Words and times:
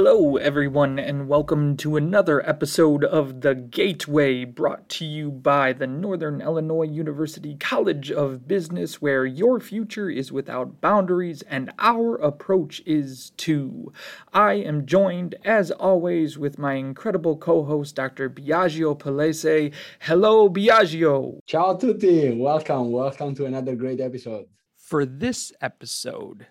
Hello, 0.00 0.36
everyone, 0.36 0.96
and 0.96 1.26
welcome 1.26 1.76
to 1.78 1.96
another 1.96 2.48
episode 2.48 3.02
of 3.02 3.40
The 3.40 3.56
Gateway, 3.56 4.44
brought 4.44 4.88
to 4.90 5.04
you 5.04 5.28
by 5.32 5.72
the 5.72 5.88
Northern 5.88 6.40
Illinois 6.40 6.86
University 6.86 7.56
College 7.56 8.12
of 8.12 8.46
Business, 8.46 9.02
where 9.02 9.26
your 9.26 9.58
future 9.58 10.08
is 10.08 10.30
without 10.30 10.80
boundaries 10.80 11.42
and 11.42 11.72
our 11.80 12.14
approach 12.14 12.80
is 12.86 13.30
too. 13.30 13.92
I 14.32 14.52
am 14.52 14.86
joined, 14.86 15.34
as 15.44 15.72
always, 15.72 16.38
with 16.38 16.60
my 16.60 16.74
incredible 16.74 17.36
co 17.36 17.64
host, 17.64 17.96
Dr. 17.96 18.30
Biagio 18.30 18.96
Palese. 18.96 19.74
Hello, 19.98 20.48
Biagio. 20.48 21.40
Ciao 21.44 21.74
tutti. 21.74 22.38
Welcome. 22.38 22.92
Welcome 22.92 23.34
to 23.34 23.46
another 23.46 23.74
great 23.74 24.00
episode. 24.00 24.46
For 24.76 25.04
this 25.04 25.52
episode, 25.60 26.46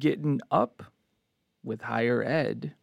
getting 0.00 0.40
up 0.50 0.82
with 1.62 1.82
higher 1.82 2.24
ed. 2.24 2.74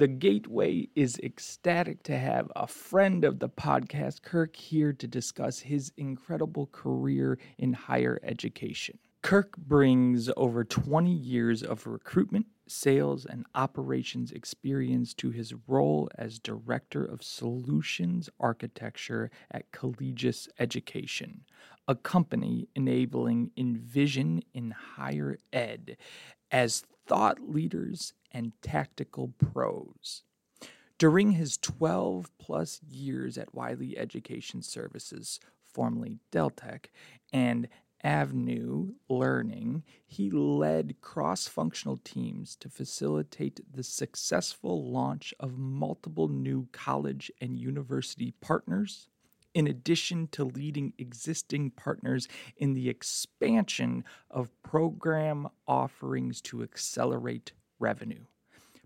The 0.00 0.08
Gateway 0.08 0.88
is 0.94 1.20
ecstatic 1.22 2.02
to 2.04 2.16
have 2.16 2.50
a 2.56 2.66
friend 2.66 3.22
of 3.22 3.38
the 3.38 3.50
podcast, 3.50 4.22
Kirk, 4.22 4.56
here 4.56 4.94
to 4.94 5.06
discuss 5.06 5.58
his 5.58 5.92
incredible 5.98 6.70
career 6.72 7.38
in 7.58 7.74
higher 7.74 8.18
education. 8.22 8.98
Kirk 9.20 9.58
brings 9.58 10.30
over 10.38 10.64
20 10.64 11.12
years 11.12 11.62
of 11.62 11.86
recruitment, 11.86 12.46
sales, 12.66 13.26
and 13.26 13.44
operations 13.54 14.32
experience 14.32 15.12
to 15.12 15.32
his 15.32 15.52
role 15.66 16.08
as 16.16 16.38
Director 16.38 17.04
of 17.04 17.22
Solutions 17.22 18.30
Architecture 18.40 19.30
at 19.50 19.70
Collegis 19.70 20.48
Education, 20.58 21.42
a 21.86 21.94
company 21.94 22.68
enabling 22.74 23.50
Envision 23.54 24.42
in 24.54 24.70
higher 24.70 25.36
ed 25.52 25.98
as 26.50 26.84
thought 27.10 27.40
leaders 27.50 28.12
and 28.30 28.52
tactical 28.62 29.32
pros. 29.36 30.22
During 30.96 31.32
his 31.32 31.56
12 31.56 32.30
plus 32.38 32.80
years 32.88 33.36
at 33.36 33.52
Wiley 33.52 33.98
Education 33.98 34.62
Services, 34.62 35.40
formerly 35.60 36.20
Deltak, 36.30 36.86
and 37.32 37.66
AVENU 38.04 38.94
Learning, 39.08 39.82
he 40.06 40.30
led 40.30 41.00
cross 41.00 41.48
functional 41.48 41.98
teams 42.04 42.54
to 42.54 42.68
facilitate 42.68 43.58
the 43.74 43.82
successful 43.82 44.88
launch 44.88 45.34
of 45.40 45.58
multiple 45.58 46.28
new 46.28 46.68
college 46.70 47.32
and 47.40 47.58
university 47.58 48.34
partners 48.40 49.08
in 49.54 49.66
addition 49.66 50.28
to 50.28 50.44
leading 50.44 50.92
existing 50.98 51.70
partners 51.70 52.28
in 52.56 52.74
the 52.74 52.88
expansion 52.88 54.04
of 54.30 54.50
program 54.62 55.48
offerings 55.66 56.40
to 56.40 56.62
accelerate 56.62 57.52
revenue. 57.78 58.24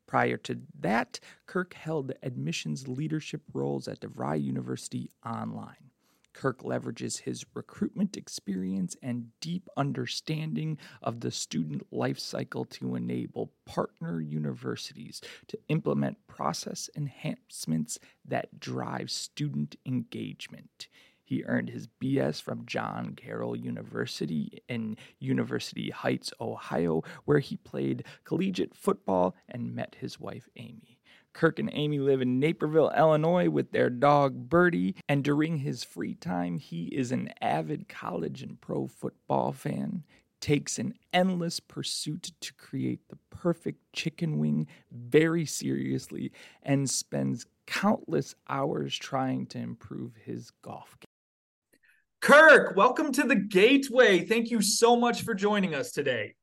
Prior 0.07 0.37
to 0.39 0.61
that, 0.81 1.19
Kirk 1.47 1.75
held 1.75 2.13
admissions 2.23 2.87
leadership 2.89 3.43
roles 3.53 3.89
at 3.89 4.01
DeVry 4.01 4.43
University 4.43 5.11
Online. 5.25 5.91
Kirk 6.35 6.63
leverages 6.63 7.21
his 7.21 7.47
recruitment 7.55 8.17
experience 8.17 8.97
and 9.03 9.29
deep 9.41 9.69
understanding 9.77 10.79
of 11.03 11.21
the 11.21 11.31
student 11.31 11.87
life 11.91 12.19
cycle 12.19 12.65
to 12.67 12.97
enable 12.97 13.53
partner 13.65 14.21
universities 14.21 15.23
to 15.49 15.59
implement 15.69 16.27
process 16.27 16.91
enhancements 16.97 17.99
that 18.25 18.61
drive 18.61 19.11
student 19.11 19.77
engagement. 19.87 20.89
He 21.25 21.43
earned 21.45 21.71
his 21.71 21.89
BS 22.03 22.43
from 22.43 22.67
John 22.67 23.15
Carroll 23.17 23.57
University 23.57 24.63
in 24.69 24.99
University 25.19 25.89
Heights, 25.89 26.35
Ohio, 26.39 27.03
where 27.25 27.39
he 27.39 27.57
played 27.57 28.05
collegiate 28.25 28.75
football 28.75 29.35
and 29.49 29.75
met 29.75 29.97
his 30.01 30.21
wife, 30.21 30.49
Amy. 30.57 31.01
Kirk 31.35 31.59
and 31.59 31.69
Amy 31.73 31.99
live 31.99 32.23
in 32.23 32.39
Naperville, 32.39 32.93
Illinois 32.97 33.51
with 33.51 33.73
their 33.73 33.91
dog 33.91 34.49
Birdie, 34.49 34.95
and 35.09 35.23
during 35.23 35.59
his 35.59 35.85
free 35.85 36.15
time, 36.15 36.59
he 36.59 36.85
is 36.85 37.13
an 37.13 37.31
avid 37.43 37.89
college 37.89 38.43
and 38.43 38.61
pro 38.61 38.87
football 38.87 39.53
fan. 39.53 40.05
Takes 40.41 40.79
an 40.79 40.95
endless 41.13 41.59
pursuit 41.59 42.31
to 42.41 42.55
create 42.55 43.01
the 43.09 43.19
perfect 43.31 43.81
chicken 43.93 44.39
wing 44.39 44.67
very 44.93 45.45
seriously 45.45 46.33
and 46.63 46.89
spends 46.89 47.47
countless 47.67 48.35
hours 48.49 48.97
trying 48.97 49.47
to 49.47 49.59
improve 49.59 50.13
his 50.25 50.51
golf 50.63 50.97
game. 51.01 51.81
Kirk, 52.21 52.77
welcome 52.77 53.11
to 53.13 53.23
the 53.23 53.37
Gateway. 53.37 54.25
Thank 54.25 54.51
you 54.51 54.63
so 54.63 54.97
much 54.97 55.23
for 55.23 55.35
joining 55.35 55.75
us 55.75 55.93
today. 55.93 56.35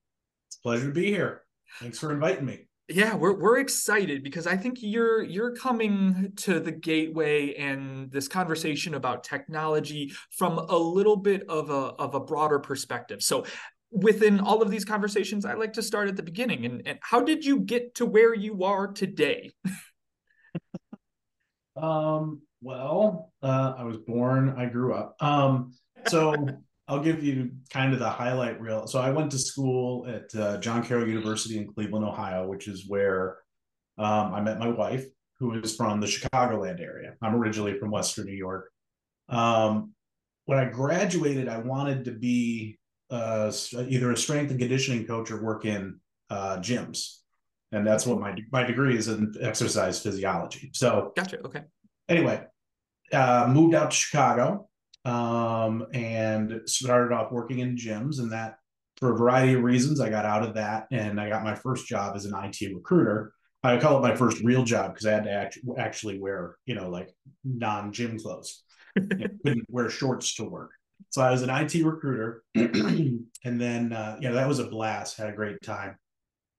It's 0.47 0.57
a 0.57 0.61
pleasure 0.61 0.87
to 0.87 0.93
be 0.93 1.05
here. 1.05 1.43
Thanks 1.79 1.99
for 1.99 2.11
inviting 2.11 2.45
me 2.45 2.67
yeah 2.93 3.15
we're, 3.15 3.33
we're 3.33 3.59
excited 3.59 4.23
because 4.23 4.47
i 4.47 4.55
think 4.55 4.77
you're 4.81 5.23
you're 5.23 5.55
coming 5.55 6.31
to 6.35 6.59
the 6.59 6.71
gateway 6.71 7.53
and 7.55 8.11
this 8.11 8.27
conversation 8.27 8.95
about 8.95 9.23
technology 9.23 10.11
from 10.31 10.57
a 10.57 10.77
little 10.77 11.17
bit 11.17 11.43
of 11.49 11.69
a 11.69 11.73
of 11.73 12.15
a 12.15 12.19
broader 12.19 12.59
perspective. 12.59 13.21
So 13.21 13.45
within 13.91 14.39
all 14.39 14.61
of 14.61 14.71
these 14.71 14.85
conversations 14.85 15.45
i 15.45 15.53
like 15.53 15.73
to 15.73 15.83
start 15.83 16.07
at 16.07 16.15
the 16.15 16.23
beginning. 16.23 16.65
And, 16.65 16.81
and 16.85 16.99
how 17.01 17.21
did 17.21 17.43
you 17.43 17.59
get 17.59 17.95
to 17.95 18.05
where 18.05 18.33
you 18.33 18.63
are 18.63 18.87
today? 18.87 19.51
Um 21.77 22.41
well 22.61 23.31
uh, 23.41 23.73
i 23.77 23.83
was 23.83 23.97
born 23.97 24.53
i 24.57 24.65
grew 24.65 24.93
up. 24.93 25.15
Um 25.21 25.73
so 26.07 26.35
I'll 26.91 26.99
give 26.99 27.23
you 27.23 27.51
kind 27.69 27.93
of 27.93 27.99
the 27.99 28.09
highlight 28.09 28.59
reel. 28.59 28.85
So 28.85 28.99
I 28.99 29.11
went 29.11 29.31
to 29.31 29.39
school 29.39 30.05
at 30.07 30.35
uh, 30.35 30.57
John 30.57 30.83
Carroll 30.83 31.07
University 31.07 31.57
in 31.57 31.71
Cleveland, 31.71 32.03
Ohio, 32.03 32.45
which 32.45 32.67
is 32.67 32.85
where 32.85 33.37
um, 33.97 34.33
I 34.33 34.41
met 34.41 34.59
my 34.59 34.67
wife, 34.67 35.05
who 35.39 35.53
is 35.53 35.73
from 35.73 36.01
the 36.01 36.07
Chicagoland 36.07 36.81
area. 36.81 37.13
I'm 37.21 37.33
originally 37.33 37.79
from 37.79 37.91
Western 37.91 38.25
New 38.25 38.33
York. 38.33 38.69
Um, 39.29 39.93
when 40.47 40.59
I 40.59 40.65
graduated, 40.65 41.47
I 41.47 41.59
wanted 41.59 42.03
to 42.05 42.11
be 42.11 42.77
uh, 43.09 43.53
either 43.87 44.11
a 44.11 44.17
strength 44.17 44.51
and 44.51 44.59
conditioning 44.59 45.07
coach 45.07 45.31
or 45.31 45.41
work 45.41 45.63
in 45.63 45.97
uh, 46.29 46.57
gyms, 46.57 47.19
and 47.71 47.87
that's 47.87 48.05
what 48.05 48.19
my 48.19 48.35
my 48.51 48.63
degree 48.63 48.97
is 48.97 49.07
in 49.07 49.33
exercise 49.39 50.01
physiology. 50.03 50.71
So, 50.73 51.13
gotcha. 51.15 51.39
Okay. 51.45 51.61
Anyway, 52.09 52.43
uh, 53.13 53.49
moved 53.49 53.75
out 53.75 53.91
to 53.91 53.95
Chicago 53.95 54.67
um, 55.05 55.85
and 55.93 56.61
started 56.65 57.13
off 57.13 57.31
working 57.31 57.59
in 57.59 57.75
gyms. 57.75 58.19
And 58.19 58.31
that, 58.31 58.57
for 58.97 59.13
a 59.13 59.17
variety 59.17 59.53
of 59.53 59.63
reasons, 59.63 59.99
I 59.99 60.09
got 60.09 60.25
out 60.25 60.43
of 60.43 60.55
that 60.55 60.87
and 60.91 61.19
I 61.19 61.29
got 61.29 61.43
my 61.43 61.55
first 61.55 61.87
job 61.87 62.15
as 62.15 62.25
an 62.25 62.35
IT 62.35 62.73
recruiter. 62.73 63.33
I 63.63 63.77
call 63.77 63.97
it 63.97 64.07
my 64.07 64.15
first 64.15 64.43
real 64.43 64.63
job 64.63 64.93
because 64.93 65.05
I 65.05 65.11
had 65.11 65.23
to 65.25 65.31
act- 65.31 65.59
actually 65.77 66.19
wear, 66.19 66.55
you 66.65 66.75
know, 66.75 66.89
like 66.89 67.09
non 67.43 67.93
gym 67.93 68.19
clothes. 68.19 68.63
couldn't 68.95 69.65
wear 69.69 69.89
shorts 69.89 70.35
to 70.35 70.43
work. 70.43 70.71
So 71.09 71.21
I 71.21 71.31
was 71.31 71.41
an 71.41 71.49
IT 71.49 71.83
recruiter, 71.83 72.43
and 72.55 73.25
then 73.43 73.93
uh, 73.93 74.17
you 74.19 74.29
know 74.29 74.35
that 74.35 74.47
was 74.47 74.59
a 74.59 74.67
blast. 74.67 75.17
Had 75.17 75.29
a 75.29 75.35
great 75.35 75.61
time. 75.61 75.97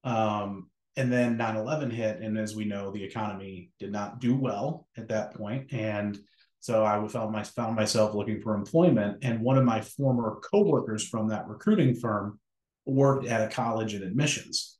Um, 0.04 0.68
and 0.96 1.12
then 1.12 1.38
9/11 1.38 1.92
hit, 1.92 2.20
and 2.20 2.36
as 2.38 2.54
we 2.54 2.64
know, 2.64 2.90
the 2.90 3.02
economy 3.02 3.70
did 3.78 3.92
not 3.92 4.20
do 4.20 4.36
well 4.36 4.86
at 4.96 5.08
that 5.08 5.34
point, 5.34 5.72
and 5.72 6.18
so 6.62 6.84
I 6.84 7.04
found, 7.08 7.32
my, 7.32 7.42
found 7.42 7.74
myself 7.74 8.14
looking 8.14 8.40
for 8.40 8.54
employment. 8.54 9.18
And 9.22 9.40
one 9.40 9.58
of 9.58 9.64
my 9.64 9.80
former 9.80 10.38
coworkers 10.48 11.04
from 11.04 11.28
that 11.28 11.48
recruiting 11.48 11.96
firm 11.96 12.38
worked 12.86 13.26
at 13.26 13.42
a 13.42 13.52
college 13.52 13.94
in 13.94 14.04
admissions. 14.04 14.78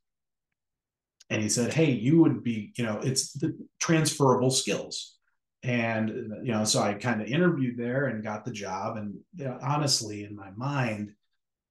And 1.29 1.43
he 1.43 1.49
said, 1.49 1.75
Hey, 1.75 1.91
you 1.91 2.21
would 2.21 2.45
be, 2.45 2.73
you 2.77 2.85
know, 2.85 3.01
it's 3.03 3.33
the 3.33 3.59
transferable 3.81 4.53
skills. 4.53 5.17
And, 5.65 6.09
you 6.45 6.53
know, 6.53 6.63
so 6.63 6.81
I 6.81 6.95
kind 6.95 7.21
of 7.21 7.27
interviewed 7.27 7.77
there 7.77 8.07
and 8.07 8.23
got 8.23 8.45
the 8.45 8.53
job. 8.53 8.97
And 8.97 9.15
you 9.35 9.47
know, 9.47 9.59
honestly, 9.61 10.23
in 10.23 10.37
my 10.37 10.53
mind, 10.53 11.13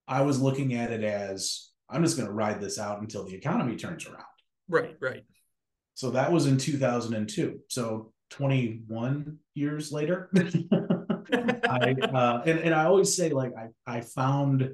I 0.09 0.23
was 0.23 0.41
looking 0.41 0.73
at 0.73 0.91
it 0.91 1.05
as 1.05 1.69
I'm 1.89 2.03
just 2.03 2.17
going 2.17 2.27
to 2.27 2.33
ride 2.33 2.59
this 2.59 2.77
out 2.77 2.99
until 2.99 3.23
the 3.23 3.35
economy 3.35 3.77
turns 3.77 4.05
around. 4.05 4.25
Right, 4.67 4.97
right. 4.99 5.23
So 5.93 6.11
that 6.11 6.33
was 6.33 6.47
in 6.47 6.57
2002. 6.57 7.59
So 7.69 8.11
21 8.31 9.37
years 9.53 9.91
later. 9.91 10.29
I 10.35 11.95
uh, 12.01 12.41
and, 12.45 12.59
and 12.59 12.73
I 12.73 12.85
always 12.85 13.15
say 13.15 13.29
like 13.29 13.53
I 13.57 13.97
I 13.97 14.01
found 14.01 14.69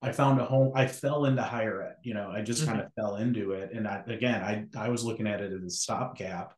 I 0.00 0.12
found 0.12 0.40
a 0.40 0.44
home. 0.44 0.72
I 0.74 0.86
fell 0.86 1.26
into 1.26 1.42
higher 1.42 1.82
ed. 1.82 1.96
You 2.02 2.14
know, 2.14 2.30
I 2.30 2.42
just 2.42 2.62
mm-hmm. 2.62 2.72
kind 2.72 2.82
of 2.82 2.92
fell 2.94 3.16
into 3.16 3.52
it. 3.52 3.70
And 3.72 3.86
I 3.86 4.02
again 4.06 4.42
I 4.42 4.64
I 4.76 4.88
was 4.88 5.04
looking 5.04 5.26
at 5.26 5.40
it 5.40 5.52
as 5.52 5.62
a 5.62 5.70
stopgap. 5.70 6.54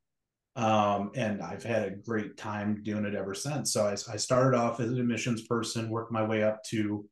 Um, 0.56 1.10
and 1.16 1.42
I've 1.42 1.64
had 1.64 1.82
a 1.82 1.96
great 1.96 2.36
time 2.36 2.80
doing 2.84 3.04
it 3.04 3.16
ever 3.16 3.34
since. 3.34 3.72
So 3.72 3.86
I, 3.86 3.92
I 4.12 4.16
started 4.16 4.56
off 4.56 4.78
as 4.78 4.88
an 4.88 5.00
admissions 5.00 5.42
person, 5.48 5.90
worked 5.90 6.12
my 6.12 6.22
way 6.22 6.44
up 6.44 6.62
to 6.66 7.04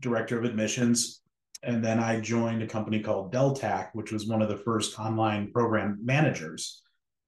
director 0.00 0.38
of 0.38 0.44
admissions, 0.46 1.20
and 1.62 1.84
then 1.84 1.98
I 1.98 2.20
joined 2.20 2.62
a 2.62 2.66
company 2.66 3.00
called 3.00 3.32
Deltak, 3.32 3.90
which 3.92 4.10
was 4.10 4.26
one 4.26 4.40
of 4.40 4.48
the 4.48 4.56
first 4.56 4.98
online 4.98 5.52
program 5.52 5.98
managers 6.02 6.82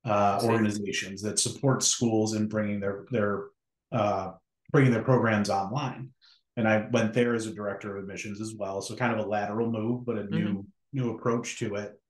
uh, 0.04 0.40
organizations 0.44 1.22
that 1.22 1.38
support 1.38 1.82
schools 1.82 2.34
in 2.34 2.48
bringing 2.48 2.80
their 2.80 3.04
their 3.10 3.44
uh, 3.92 4.32
bringing 4.72 4.92
their 4.92 5.02
programs 5.02 5.50
online. 5.50 6.10
And 6.56 6.68
I 6.68 6.86
went 6.90 7.14
there 7.14 7.34
as 7.34 7.46
a 7.46 7.54
director 7.54 7.96
of 7.96 8.02
admissions 8.02 8.40
as 8.40 8.54
well, 8.54 8.82
so 8.82 8.96
kind 8.96 9.12
of 9.12 9.24
a 9.24 9.28
lateral 9.28 9.70
move, 9.70 10.04
but 10.04 10.18
a 10.18 10.24
new 10.24 10.48
mm-hmm. 10.48 10.60
new 10.92 11.14
approach 11.14 11.58
to 11.60 11.76
it. 11.76 12.00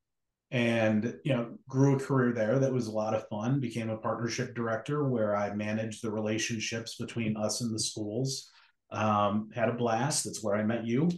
and 0.50 1.14
you 1.24 1.32
know 1.32 1.56
grew 1.68 1.96
a 1.96 1.98
career 1.98 2.32
there 2.32 2.58
that 2.58 2.72
was 2.72 2.88
a 2.88 2.90
lot 2.90 3.14
of 3.14 3.28
fun 3.28 3.60
became 3.60 3.88
a 3.90 3.96
partnership 3.96 4.52
director 4.54 5.04
where 5.08 5.36
i 5.36 5.54
managed 5.54 6.02
the 6.02 6.10
relationships 6.10 6.96
between 6.96 7.36
us 7.36 7.60
and 7.60 7.72
the 7.72 7.78
schools 7.78 8.50
um, 8.90 9.48
had 9.54 9.68
a 9.68 9.72
blast 9.72 10.24
that's 10.24 10.42
where 10.42 10.56
i 10.56 10.64
met 10.64 10.84
you 10.84 11.08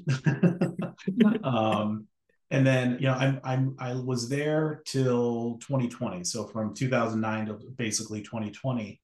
um, 1.44 2.06
and 2.52 2.66
then 2.66 2.98
you 3.00 3.06
know 3.06 3.14
I'm, 3.14 3.40
I'm 3.42 3.76
i 3.80 3.94
was 3.94 4.28
there 4.28 4.82
till 4.86 5.58
2020 5.62 6.22
so 6.22 6.46
from 6.46 6.74
2009 6.74 7.46
to 7.46 7.58
basically 7.76 8.20
2020 8.20 9.00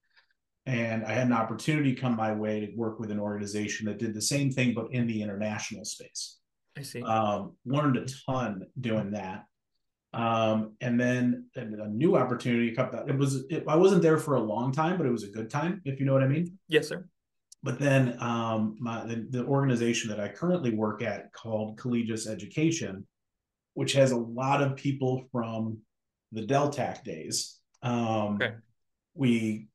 and 0.67 1.05
i 1.05 1.13
had 1.13 1.27
an 1.27 1.33
opportunity 1.33 1.95
come 1.95 2.15
my 2.15 2.33
way 2.33 2.67
to 2.67 2.73
work 2.77 3.01
with 3.01 3.11
an 3.11 3.19
organization 3.19 3.87
that 3.87 3.99
did 3.99 4.15
the 4.15 4.23
same 4.23 4.53
thing 4.53 4.75
but 4.75 4.93
in 4.93 5.09
the 5.09 5.21
international 5.21 5.85
space. 5.85 6.37
I 6.77 6.83
see. 6.83 7.03
Um, 7.03 7.57
learned 7.67 7.97
a 7.97 8.07
ton 8.25 8.63
doing 8.81 9.11
that. 9.11 9.47
Um, 10.15 10.77
and 10.81 10.99
then 10.99 11.47
a 11.57 11.89
new 11.89 12.17
opportunity 12.17 12.71
come. 12.71 12.91
it 13.09 13.17
was 13.17 13.45
it, 13.51 13.65
i 13.67 13.77
wasn't 13.77 14.03
there 14.03 14.17
for 14.17 14.37
a 14.37 14.41
long 14.41 14.73
time 14.73 14.97
but 14.97 15.07
it 15.07 15.11
was 15.11 15.25
a 15.25 15.29
good 15.29 15.51
time 15.51 15.83
if 15.85 15.99
you 15.99 16.07
know 16.07 16.13
what 16.13 16.23
i 16.23 16.29
mean. 16.29 16.59
Yes 16.69 16.89
sir. 16.89 17.09
But 17.65 17.81
then 17.81 18.17
um, 18.23 18.77
my, 18.79 19.05
the, 19.05 19.27
the 19.31 19.45
organization 19.45 20.09
that 20.11 20.21
i 20.21 20.29
currently 20.29 20.71
work 20.71 21.03
at 21.03 21.33
called 21.33 21.79
Collegis 21.79 22.27
education 22.27 23.07
which 23.79 23.93
has 23.93 24.11
a 24.11 24.17
lot 24.17 24.61
of 24.61 24.77
people 24.77 25.25
from 25.31 25.79
the 26.33 26.43
Deltak 26.43 27.05
days 27.05 27.61
um, 27.83 28.35
okay. 28.35 28.55
we 29.15 29.69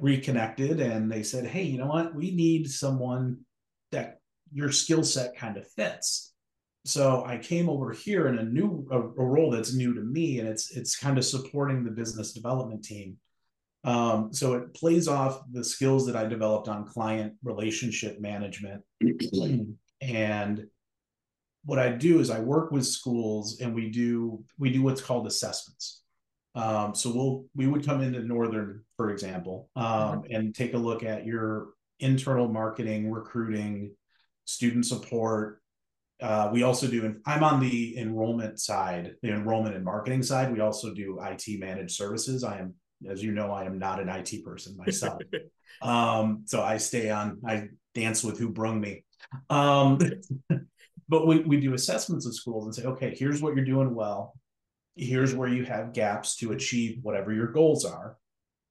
reconnected 0.00 0.80
and 0.80 1.10
they 1.10 1.22
said 1.22 1.46
hey 1.46 1.62
you 1.62 1.78
know 1.78 1.86
what 1.86 2.14
we 2.14 2.30
need 2.30 2.70
someone 2.70 3.38
that 3.92 4.18
your 4.52 4.70
skill 4.70 5.02
set 5.02 5.36
kind 5.36 5.56
of 5.56 5.66
fits 5.72 6.28
so 6.84 7.24
I 7.24 7.36
came 7.36 7.68
over 7.68 7.92
here 7.92 8.28
in 8.28 8.38
a 8.38 8.44
new 8.44 8.86
a, 8.90 8.98
a, 8.98 9.24
role 9.24 9.50
that's 9.50 9.74
new 9.74 9.92
to 9.92 10.00
me, 10.00 10.38
and 10.38 10.48
it's 10.48 10.74
it's 10.74 10.96
kind 10.96 11.18
of 11.18 11.24
supporting 11.24 11.84
the 11.84 11.90
business 11.90 12.32
development 12.32 12.82
team. 12.82 13.18
Um, 13.84 14.32
so 14.32 14.54
it 14.54 14.72
plays 14.72 15.06
off 15.06 15.42
the 15.52 15.62
skills 15.62 16.06
that 16.06 16.16
I 16.16 16.24
developed 16.24 16.66
on 16.66 16.86
client 16.86 17.34
relationship 17.44 18.20
management. 18.20 18.82
and 20.00 20.66
what 21.68 21.78
I 21.78 21.90
do 21.90 22.20
is 22.20 22.30
I 22.30 22.40
work 22.40 22.70
with 22.72 22.86
schools, 22.86 23.60
and 23.60 23.74
we 23.74 23.90
do 23.90 24.42
we 24.58 24.70
do 24.70 24.82
what's 24.82 25.02
called 25.02 25.26
assessments. 25.26 26.02
Um, 26.54 26.94
so 26.94 27.12
we'll 27.14 27.44
we 27.54 27.66
would 27.66 27.84
come 27.84 28.00
into 28.00 28.24
Northern, 28.24 28.84
for 28.96 29.10
example, 29.10 29.68
um, 29.76 29.84
mm-hmm. 29.84 30.34
and 30.34 30.54
take 30.54 30.72
a 30.72 30.78
look 30.78 31.02
at 31.02 31.26
your 31.26 31.68
internal 32.00 32.48
marketing, 32.48 33.10
recruiting, 33.10 33.94
student 34.46 34.86
support, 34.86 35.60
uh, 36.20 36.50
we 36.52 36.62
also 36.62 36.88
do, 36.88 37.16
I'm 37.26 37.44
on 37.44 37.60
the 37.60 37.96
enrollment 37.96 38.58
side, 38.58 39.14
the 39.22 39.30
enrollment 39.30 39.76
and 39.76 39.84
marketing 39.84 40.22
side. 40.22 40.52
We 40.52 40.60
also 40.60 40.92
do 40.92 41.20
IT 41.22 41.60
managed 41.60 41.94
services. 41.94 42.42
I 42.42 42.58
am, 42.58 42.74
as 43.08 43.22
you 43.22 43.30
know, 43.32 43.52
I 43.52 43.64
am 43.64 43.78
not 43.78 44.00
an 44.00 44.08
IT 44.08 44.44
person 44.44 44.76
myself. 44.76 45.20
um, 45.82 46.42
so 46.46 46.62
I 46.62 46.78
stay 46.78 47.10
on, 47.10 47.40
I 47.46 47.68
dance 47.94 48.24
with 48.24 48.38
who 48.38 48.48
brung 48.48 48.80
me. 48.80 49.04
But 51.08 51.26
we, 51.26 51.40
we 51.40 51.60
do 51.60 51.74
assessments 51.74 52.26
of 52.26 52.34
schools 52.34 52.64
and 52.66 52.74
say, 52.74 52.84
okay, 52.84 53.14
here's 53.16 53.40
what 53.40 53.54
you're 53.54 53.64
doing 53.64 53.94
well. 53.94 54.34
Here's 54.94 55.34
where 55.34 55.48
you 55.48 55.64
have 55.64 55.92
gaps 55.92 56.36
to 56.36 56.52
achieve 56.52 56.98
whatever 57.02 57.32
your 57.32 57.46
goals 57.46 57.84
are. 57.84 58.18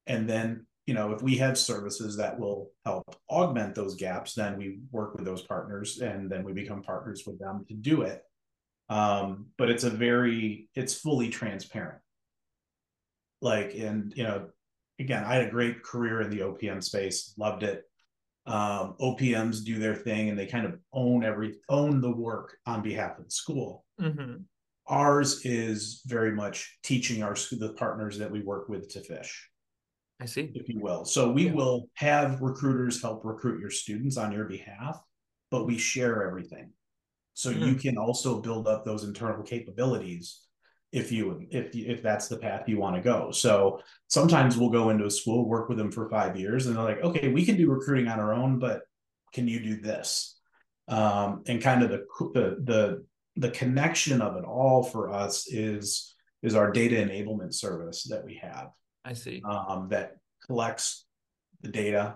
And 0.05 0.29
then 0.29 0.67
you 0.87 0.93
know, 0.93 1.11
if 1.11 1.21
we 1.21 1.35
have 1.37 1.57
services 1.57 2.15
that 2.15 2.39
will 2.39 2.71
help 2.85 3.03
augment 3.29 3.75
those 3.75 3.95
gaps, 3.95 4.33
then 4.33 4.57
we 4.57 4.79
work 4.89 5.13
with 5.13 5.25
those 5.25 5.41
partners 5.41 5.99
and 5.99 6.31
then 6.31 6.45
we 6.45 6.53
become 6.53 6.81
partners 6.81 7.23
with 7.27 7.37
them 7.37 7.65
to 7.67 7.73
do 7.73 8.03
it. 8.03 8.23
Um, 8.89 9.47
but 9.57 9.69
it's 9.69 9.83
a 9.83 9.89
very, 9.89 10.69
it's 10.75 10.93
fully 10.93 11.29
transparent. 11.29 11.99
Like, 13.41 13.75
and, 13.75 14.13
you 14.15 14.23
know, 14.23 14.47
again, 14.97 15.25
I 15.25 15.35
had 15.35 15.47
a 15.47 15.51
great 15.51 15.83
career 15.83 16.21
in 16.21 16.29
the 16.29 16.39
OPM 16.39 16.81
space, 16.81 17.33
loved 17.37 17.63
it. 17.63 17.83
Um, 18.47 18.95
OPMs 19.01 19.63
do 19.63 19.77
their 19.77 19.95
thing 19.95 20.29
and 20.29 20.39
they 20.39 20.45
kind 20.45 20.65
of 20.65 20.79
own 20.93 21.23
every, 21.23 21.55
own 21.69 22.01
the 22.01 22.11
work 22.11 22.57
on 22.65 22.81
behalf 22.81 23.19
of 23.19 23.25
the 23.25 23.31
school. 23.31 23.85
Mm-hmm. 23.99 24.43
Ours 24.87 25.45
is 25.45 26.01
very 26.05 26.31
much 26.31 26.77
teaching 26.81 27.21
our 27.23 27.35
the 27.51 27.73
partners 27.77 28.17
that 28.19 28.31
we 28.31 28.41
work 28.41 28.69
with 28.69 28.89
to 28.93 29.01
fish 29.01 29.49
I 30.19 30.25
see. 30.25 30.51
If 30.53 30.67
you 30.67 30.79
will. 30.79 31.05
So 31.05 31.31
we 31.31 31.47
yeah. 31.47 31.53
will 31.53 31.89
have 31.95 32.41
recruiters 32.41 33.01
help 33.01 33.23
recruit 33.23 33.59
your 33.59 33.69
students 33.69 34.17
on 34.17 34.31
your 34.31 34.45
behalf, 34.45 34.99
but 35.51 35.65
we 35.65 35.77
share 35.77 36.25
everything. 36.27 36.71
So 37.33 37.51
mm-hmm. 37.51 37.63
you 37.63 37.75
can 37.75 37.97
also 37.97 38.41
build 38.41 38.67
up 38.67 38.83
those 38.83 39.03
internal 39.03 39.43
capabilities 39.43 40.46
if 40.97 41.11
you 41.11 41.45
if 41.51 41.75
if 41.75 42.01
that's 42.01 42.27
the 42.27 42.37
path 42.37 42.67
you 42.67 42.79
want 42.79 42.95
to 42.95 43.01
go. 43.01 43.31
So 43.31 43.81
sometimes 44.07 44.57
we'll 44.57 44.69
go 44.69 44.89
into 44.89 45.05
a 45.05 45.11
school, 45.11 45.47
work 45.47 45.69
with 45.69 45.77
them 45.77 45.91
for 45.91 46.09
five 46.09 46.35
years, 46.35 46.65
and 46.65 46.75
they're 46.75 46.83
like, 46.83 47.03
okay, 47.03 47.27
we 47.29 47.45
can 47.45 47.55
do 47.55 47.69
recruiting 47.69 48.07
on 48.07 48.19
our 48.19 48.33
own, 48.33 48.59
but 48.59 48.81
can 49.33 49.47
you 49.47 49.59
do 49.59 49.79
this? 49.79 50.39
Um, 50.87 51.43
and 51.47 51.61
kind 51.61 51.83
of 51.83 51.89
the 51.89 52.05
the 52.33 52.57
the 52.63 53.05
the 53.35 53.51
connection 53.51 54.21
of 54.21 54.35
it 54.37 54.45
all 54.45 54.83
for 54.83 55.11
us 55.11 55.47
is 55.47 56.15
is 56.41 56.55
our 56.55 56.71
data 56.71 56.95
enablement 56.95 57.53
service 57.53 58.03
that 58.05 58.25
we 58.25 58.35
have. 58.41 58.69
I 59.05 59.13
see. 59.13 59.41
Um, 59.47 59.87
that 59.89 60.17
collects 60.45 61.05
the 61.61 61.69
data, 61.69 62.15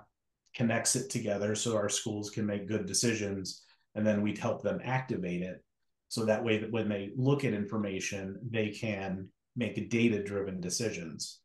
connects 0.55 0.95
it 0.95 1.09
together 1.09 1.55
so 1.55 1.75
our 1.75 1.89
schools 1.89 2.29
can 2.29 2.45
make 2.45 2.67
good 2.67 2.85
decisions, 2.85 3.63
and 3.93 4.05
then 4.05 4.21
we 4.21 4.35
help 4.35 4.63
them 4.63 4.79
activate 4.83 5.41
it. 5.41 5.63
So 6.11 6.25
that 6.25 6.43
way, 6.43 6.57
that 6.57 6.69
when 6.69 6.89
they 6.89 7.11
look 7.15 7.45
at 7.45 7.53
information, 7.53 8.37
they 8.51 8.67
can 8.67 9.29
make 9.55 9.89
data 9.89 10.21
driven 10.21 10.59
decisions. 10.59 11.39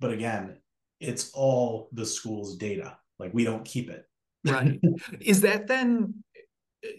But 0.00 0.12
again, 0.12 0.56
it's 0.98 1.30
all 1.34 1.90
the 1.92 2.06
school's 2.06 2.56
data. 2.56 2.96
Like 3.18 3.34
we 3.34 3.44
don't 3.44 3.66
keep 3.66 3.90
it. 3.90 4.06
right. 4.46 4.80
Is 5.20 5.42
that 5.42 5.66
then 5.66 6.24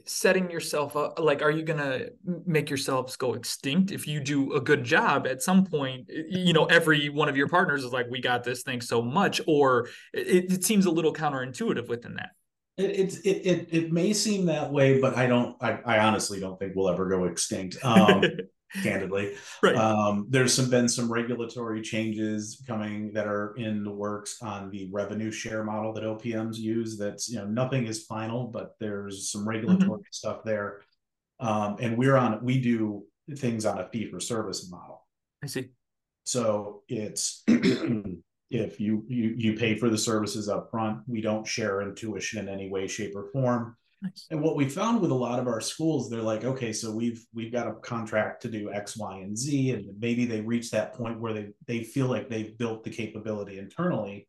setting 0.06 0.52
yourself 0.52 0.96
up 0.96 1.20
like 1.20 1.42
are 1.42 1.52
you 1.52 1.64
gonna 1.64 2.06
make 2.46 2.70
yourselves 2.70 3.18
go 3.18 3.34
extinct 3.34 3.92
if 3.92 4.08
you 4.08 4.22
do 4.22 4.54
a 4.54 4.62
good 4.62 4.82
job 4.82 5.28
at 5.28 5.42
some 5.42 5.66
point 5.66 6.06
you 6.08 6.54
know 6.54 6.64
every 6.68 7.10
one 7.10 7.28
of 7.28 7.36
your 7.36 7.50
partners 7.50 7.84
is 7.84 7.92
like 7.92 8.06
we 8.10 8.22
got 8.22 8.46
this 8.46 8.64
thing 8.64 8.80
so 8.80 9.02
much 9.02 9.42
or 9.46 9.90
it, 10.14 10.54
it 10.54 10.64
seems 10.64 10.86
a 10.86 10.90
little 10.90 11.14
counterintuitive 11.14 11.90
within 11.90 12.14
that 12.14 12.30
it, 12.78 13.20
it 13.26 13.46
it 13.46 13.68
it 13.72 13.92
may 13.92 14.14
seem 14.14 14.46
that 14.46 14.72
way 14.72 15.00
but 15.00 15.16
i 15.16 15.28
don't 15.28 15.56
i, 15.62 15.80
I 15.86 16.00
honestly 16.00 16.40
don't 16.40 16.58
think 16.58 16.74
we'll 16.76 16.90
ever 16.90 17.08
go 17.08 17.26
extinct 17.26 17.78
um 17.84 18.24
candidly. 18.82 19.36
Right. 19.62 19.76
Um, 19.76 20.26
there's 20.30 20.54
some 20.54 20.70
been 20.70 20.90
some 20.90 21.12
regulatory 21.12 21.82
changes 21.82 22.62
coming 22.66 23.14
that 23.14 23.28
are 23.28 23.54
in 23.56 23.84
the 23.84 23.92
works 23.92 24.38
on 24.42 24.72
the 24.72 24.90
revenue 24.92 25.32
share 25.32 25.64
model 25.64 25.94
that 25.94 26.04
OPMs 26.04 26.58
use. 26.58 26.98
That's 26.98 27.30
you 27.30 27.38
know 27.38 27.46
nothing 27.46 27.86
is 27.86 28.06
final, 28.06 28.48
but 28.48 28.76
there's 28.80 29.32
some 29.32 29.48
regulatory 29.48 30.00
mm-hmm. 30.00 30.12
stuff 30.12 30.44
there. 30.44 30.82
Um, 31.40 31.78
and 31.80 31.98
we're 31.98 32.16
on 32.16 32.44
we 32.44 32.60
do 32.60 33.06
things 33.36 33.66
on 33.66 33.80
a 33.80 33.88
fee 33.90 34.10
for 34.10 34.20
service 34.20 34.70
model. 34.72 35.06
I 35.44 35.48
see. 35.48 35.70
So 36.24 36.84
it's 36.88 37.44
if 38.54 38.80
you 38.80 39.04
you 39.08 39.34
you 39.38 39.54
pay 39.56 39.76
for 39.76 39.90
the 39.90 39.98
services 39.98 40.50
up 40.50 40.70
front, 40.70 41.00
we 41.08 41.22
don't 41.22 41.48
share 41.48 41.82
in 41.82 41.96
tuition 41.96 42.40
in 42.40 42.54
any 42.54 42.70
way, 42.70 42.88
shape, 42.88 43.16
or 43.16 43.26
form. 43.32 43.76
Nice. 44.02 44.28
And 44.32 44.42
what 44.42 44.58
we 44.58 44.68
found 44.68 45.00
with 45.00 45.12
a 45.12 45.16
lot 45.16 45.40
of 45.40 45.48
our 45.48 45.62
schools, 45.62 46.10
they're 46.10 46.22
like, 46.22 46.44
okay, 46.44 46.74
so 46.74 46.92
we've 46.92 47.26
we've 47.34 47.52
got 47.52 47.68
a 47.68 47.74
contract 47.76 48.42
to 48.42 48.50
do 48.50 48.72
X, 48.72 48.98
Y, 48.98 49.20
and 49.20 49.38
Z, 49.38 49.72
and 49.72 49.86
maybe 50.00 50.26
they 50.26 50.42
reach 50.42 50.72
that 50.72 50.94
point 50.94 51.20
where 51.20 51.34
they 51.34 51.50
they 51.68 51.84
feel 51.84 52.08
like 52.08 52.30
they've 52.30 52.58
built 52.58 52.84
the 52.84 52.90
capability 52.90 53.60
internally. 53.60 54.28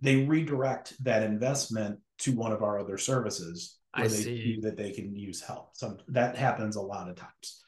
They 0.00 0.24
redirect 0.24 0.94
that 1.04 1.22
investment 1.22 2.00
to 2.20 2.32
one 2.32 2.52
of 2.52 2.62
our 2.62 2.78
other 2.78 2.98
services 2.98 3.78
where 3.94 4.06
I 4.06 4.08
they 4.08 4.16
see 4.16 4.58
that 4.62 4.76
they 4.76 4.90
can 4.90 5.14
use 5.14 5.42
help. 5.42 5.70
So 5.74 5.98
that 6.08 6.36
happens 6.36 6.76
a 6.76 6.80
lot 6.80 7.10
of 7.10 7.16
times. 7.16 7.61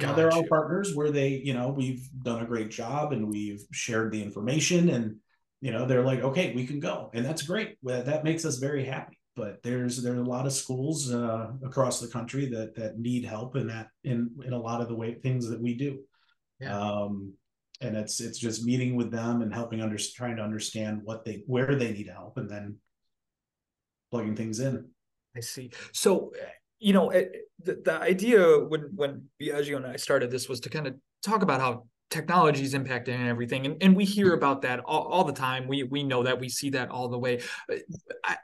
Now 0.00 0.14
there 0.14 0.28
are 0.28 0.32
all 0.32 0.46
partners 0.48 0.94
where 0.94 1.10
they, 1.10 1.28
you 1.28 1.54
know, 1.54 1.68
we've 1.68 2.08
done 2.22 2.42
a 2.42 2.46
great 2.46 2.70
job 2.70 3.12
and 3.12 3.28
we've 3.28 3.62
shared 3.72 4.12
the 4.12 4.22
information 4.22 4.88
and 4.90 5.16
you 5.60 5.72
know 5.72 5.86
they're 5.86 6.04
like, 6.04 6.20
okay, 6.20 6.54
we 6.54 6.66
can 6.66 6.80
go, 6.80 7.10
and 7.12 7.24
that's 7.24 7.42
great. 7.42 7.76
That 7.82 8.24
makes 8.24 8.44
us 8.44 8.56
very 8.56 8.84
happy. 8.84 9.18
But 9.36 9.62
there's 9.62 10.02
there 10.02 10.14
are 10.14 10.22
a 10.22 10.24
lot 10.24 10.46
of 10.46 10.52
schools 10.52 11.12
uh, 11.12 11.52
across 11.64 12.00
the 12.00 12.08
country 12.08 12.46
that 12.46 12.74
that 12.76 12.98
need 12.98 13.24
help 13.24 13.56
in 13.56 13.66
that 13.68 13.88
in 14.04 14.30
in 14.44 14.52
a 14.52 14.58
lot 14.58 14.80
of 14.80 14.88
the 14.88 14.96
way 14.96 15.14
things 15.14 15.48
that 15.50 15.60
we 15.60 15.74
do. 15.74 16.00
Yeah. 16.60 16.78
um, 16.78 17.34
and 17.80 17.96
it's 17.96 18.20
it's 18.20 18.38
just 18.38 18.64
meeting 18.64 18.96
with 18.96 19.10
them 19.10 19.42
and 19.42 19.52
helping 19.52 19.80
under 19.80 19.96
trying 19.96 20.36
to 20.36 20.42
understand 20.42 21.00
what 21.04 21.24
they 21.24 21.42
where 21.46 21.74
they 21.74 21.92
need 21.92 22.08
help 22.08 22.36
and 22.36 22.48
then 22.48 22.76
plugging 24.10 24.36
things 24.36 24.60
in. 24.60 24.88
I 25.36 25.40
see. 25.40 25.70
So 25.92 26.32
you 26.80 26.92
know 26.92 27.10
the, 27.10 27.80
the 27.84 28.00
idea 28.00 28.58
when 28.58 28.90
when 28.94 29.24
Biagio 29.40 29.76
and 29.76 29.86
i 29.86 29.96
started 29.96 30.30
this 30.30 30.48
was 30.48 30.60
to 30.60 30.70
kind 30.70 30.86
of 30.86 30.94
talk 31.22 31.42
about 31.42 31.60
how 31.60 31.84
technology 32.10 32.64
is 32.64 32.74
impacting 32.74 33.26
everything. 33.28 33.64
And, 33.66 33.82
and 33.82 33.96
we 33.96 34.04
hear 34.04 34.34
about 34.34 34.62
that 34.62 34.80
all, 34.80 35.04
all, 35.04 35.24
the 35.24 35.32
time. 35.32 35.68
We 35.68 35.84
we 35.84 36.02
know 36.02 36.24
that. 36.24 36.40
We 36.40 36.48
see 36.48 36.70
that 36.70 36.90
all 36.90 37.08
the 37.08 37.18
way. 37.18 37.40
I, 38.24 38.36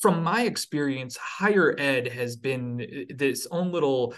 from 0.00 0.22
my 0.22 0.42
experience, 0.42 1.16
higher 1.16 1.74
ed 1.78 2.08
has 2.08 2.36
been 2.36 2.80
uh, 2.80 3.14
this 3.16 3.46
own 3.50 3.72
little 3.72 4.14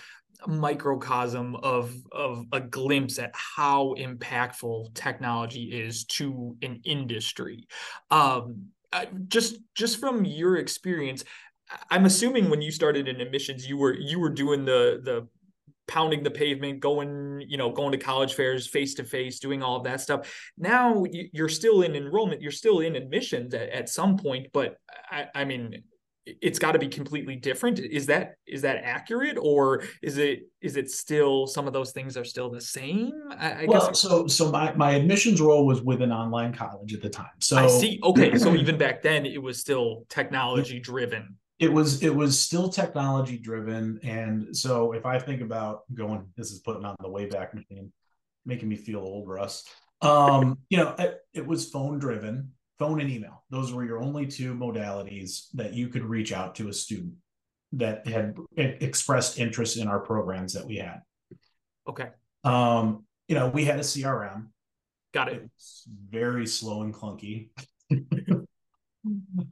microcosm 0.47 1.57
of 1.57 1.95
of 2.13 2.45
a 2.53 2.61
glimpse 2.61 3.19
at 3.19 3.31
how 3.35 3.95
impactful 3.99 4.95
technology 4.95 5.65
is 5.65 6.05
to 6.05 6.57
an 6.63 6.81
industry. 6.85 7.67
Um, 8.11 8.67
just 9.29 9.59
just 9.75 9.99
from 9.99 10.25
your 10.25 10.57
experience, 10.57 11.25
I'm 11.91 12.05
assuming 12.05 12.51
when 12.51 12.63
you 12.63 12.71
started 12.71 13.09
in 13.09 13.21
admissions, 13.21 13.69
you 13.69 13.77
were 13.77 13.95
you 13.95 14.19
were 14.19 14.31
doing 14.31 14.65
the 14.65 15.01
the 15.03 15.29
pounding 15.87 16.23
the 16.23 16.31
pavement, 16.31 16.81
going, 16.81 17.45
you 17.47 17.59
know, 17.59 17.71
going 17.71 17.93
to 17.93 17.99
college 17.99 18.35
fairs 18.35 18.67
face 18.67 18.95
to 18.95 19.05
face, 19.05 19.39
doing 19.39 19.63
all 19.63 19.77
of 19.77 19.85
that 19.85 20.01
stuff. 20.01 20.51
Now 20.57 21.05
you're 21.11 21.49
still 21.49 21.83
in 21.83 21.95
enrollment, 21.95 22.41
you're 22.41 22.53
still 22.53 22.81
in 22.81 22.97
admissions 22.97 23.55
at, 23.55 23.69
at 23.69 23.89
some 23.89 24.17
point, 24.17 24.49
but 24.53 24.77
I, 25.11 25.27
I 25.35 25.45
mean, 25.45 25.85
it's 26.27 26.59
got 26.59 26.73
to 26.73 26.79
be 26.79 26.89
completely 26.89 27.37
different. 27.37 27.79
Is 27.79 28.07
that 28.07 28.37
is 28.47 28.63
that 28.63 28.79
accurate, 28.83 29.37
or 29.39 29.85
is 30.03 30.17
it 30.17 30.49
is 30.63 30.79
it 30.79 30.91
still 30.91 31.47
some 31.47 31.67
of 31.67 31.75
those 31.75 31.93
things 31.93 32.17
are 32.17 32.25
still 32.25 32.51
the 32.51 32.63
same? 32.63 33.13
I, 33.37 33.53
I 33.53 33.65
well, 33.67 33.89
guess 33.89 34.01
so 34.01 34.27
so 34.27 34.51
my 34.51 34.73
my 34.73 34.93
admissions 34.93 35.43
role 35.43 35.67
was 35.67 35.83
with 35.83 36.01
an 36.01 36.13
online 36.13 36.55
college 36.55 36.95
at 36.95 37.03
the 37.03 37.11
time. 37.11 37.27
So 37.41 37.59
I 37.59 37.67
see. 37.67 38.01
Okay, 38.03 38.39
so 38.39 38.55
even 38.55 38.79
back 38.79 39.03
then 39.03 39.27
it 39.27 39.43
was 39.43 39.61
still 39.61 40.07
technology 40.09 40.81
driven 40.81 41.37
it 41.59 41.73
was 41.73 42.03
it 42.03 42.15
was 42.15 42.39
still 42.39 42.69
technology 42.69 43.39
driven. 43.39 44.01
And 44.03 44.57
so 44.57 44.93
if 44.93 45.07
i 45.07 45.19
think 45.19 45.41
about 45.41 45.83
going 45.93 46.27
this 46.37 46.51
is 46.51 46.61
putting 46.61 46.85
on 46.85 46.97
the 47.01 47.09
way 47.09 47.27
back 47.27 47.55
machine 47.55 47.93
making 48.45 48.69
me 48.69 48.77
feel 48.77 49.01
old 49.01 49.29
russ. 49.29 49.65
Um 50.01 50.59
you 50.69 50.79
know 50.79 50.95
it, 50.99 51.21
it, 51.33 51.47
was 51.47 51.71
phone 51.71 51.99
driven 51.99 52.53
phone 52.79 53.01
and 53.01 53.11
email. 53.11 53.45
Those 53.51 53.73
were 53.73 53.85
your 53.85 54.03
only 54.03 54.27
two 54.27 54.55
modalities 54.55 55.47
that 55.55 55.75
you 55.75 55.89
could 55.89 56.05
reach 56.05 56.33
out 56.33 56.57
to 56.57 56.69
a 56.69 56.73
student 56.73 57.15
that 57.73 58.07
had 58.07 58.37
expressed 58.57 59.39
interest 59.39 59.77
in 59.77 59.89
our 59.89 60.01
programs 60.01 60.53
that 60.55 60.67
we 60.67 60.77
had. 60.77 61.03
Okay. 61.89 62.09
Um 62.43 63.05
you 63.29 63.37
know 63.37 63.49
we 63.49 63.65
had 63.65 63.79
a 63.79 63.83
crm 63.83 64.49
got 65.13 65.29
it. 65.29 65.43
It's 65.45 65.85
very 66.11 66.47
slow 66.47 66.83
and 66.83 66.93
clunky 66.93 67.51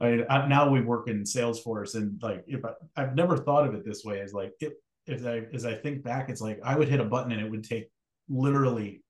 I, 0.01 0.05
mean, 0.05 0.25
I, 0.29 0.47
now 0.47 0.69
we 0.69 0.81
work 0.81 1.07
in 1.07 1.23
Salesforce, 1.23 1.95
and 1.95 2.21
like 2.21 2.43
if 2.47 2.65
I, 2.65 2.71
I've 2.95 3.15
never 3.15 3.37
thought 3.37 3.67
of 3.67 3.75
it 3.75 3.85
this 3.85 4.03
way, 4.03 4.21
as 4.21 4.33
like 4.33 4.53
it, 4.59 4.73
if 5.05 5.25
I 5.25 5.43
as 5.53 5.65
I 5.65 5.75
think 5.75 6.03
back, 6.03 6.29
it's 6.29 6.41
like 6.41 6.59
I 6.63 6.75
would 6.75 6.87
hit 6.87 6.99
a 6.99 7.05
button 7.05 7.31
and 7.31 7.41
it 7.41 7.49
would 7.49 7.63
take 7.63 7.89
literally 8.29 9.03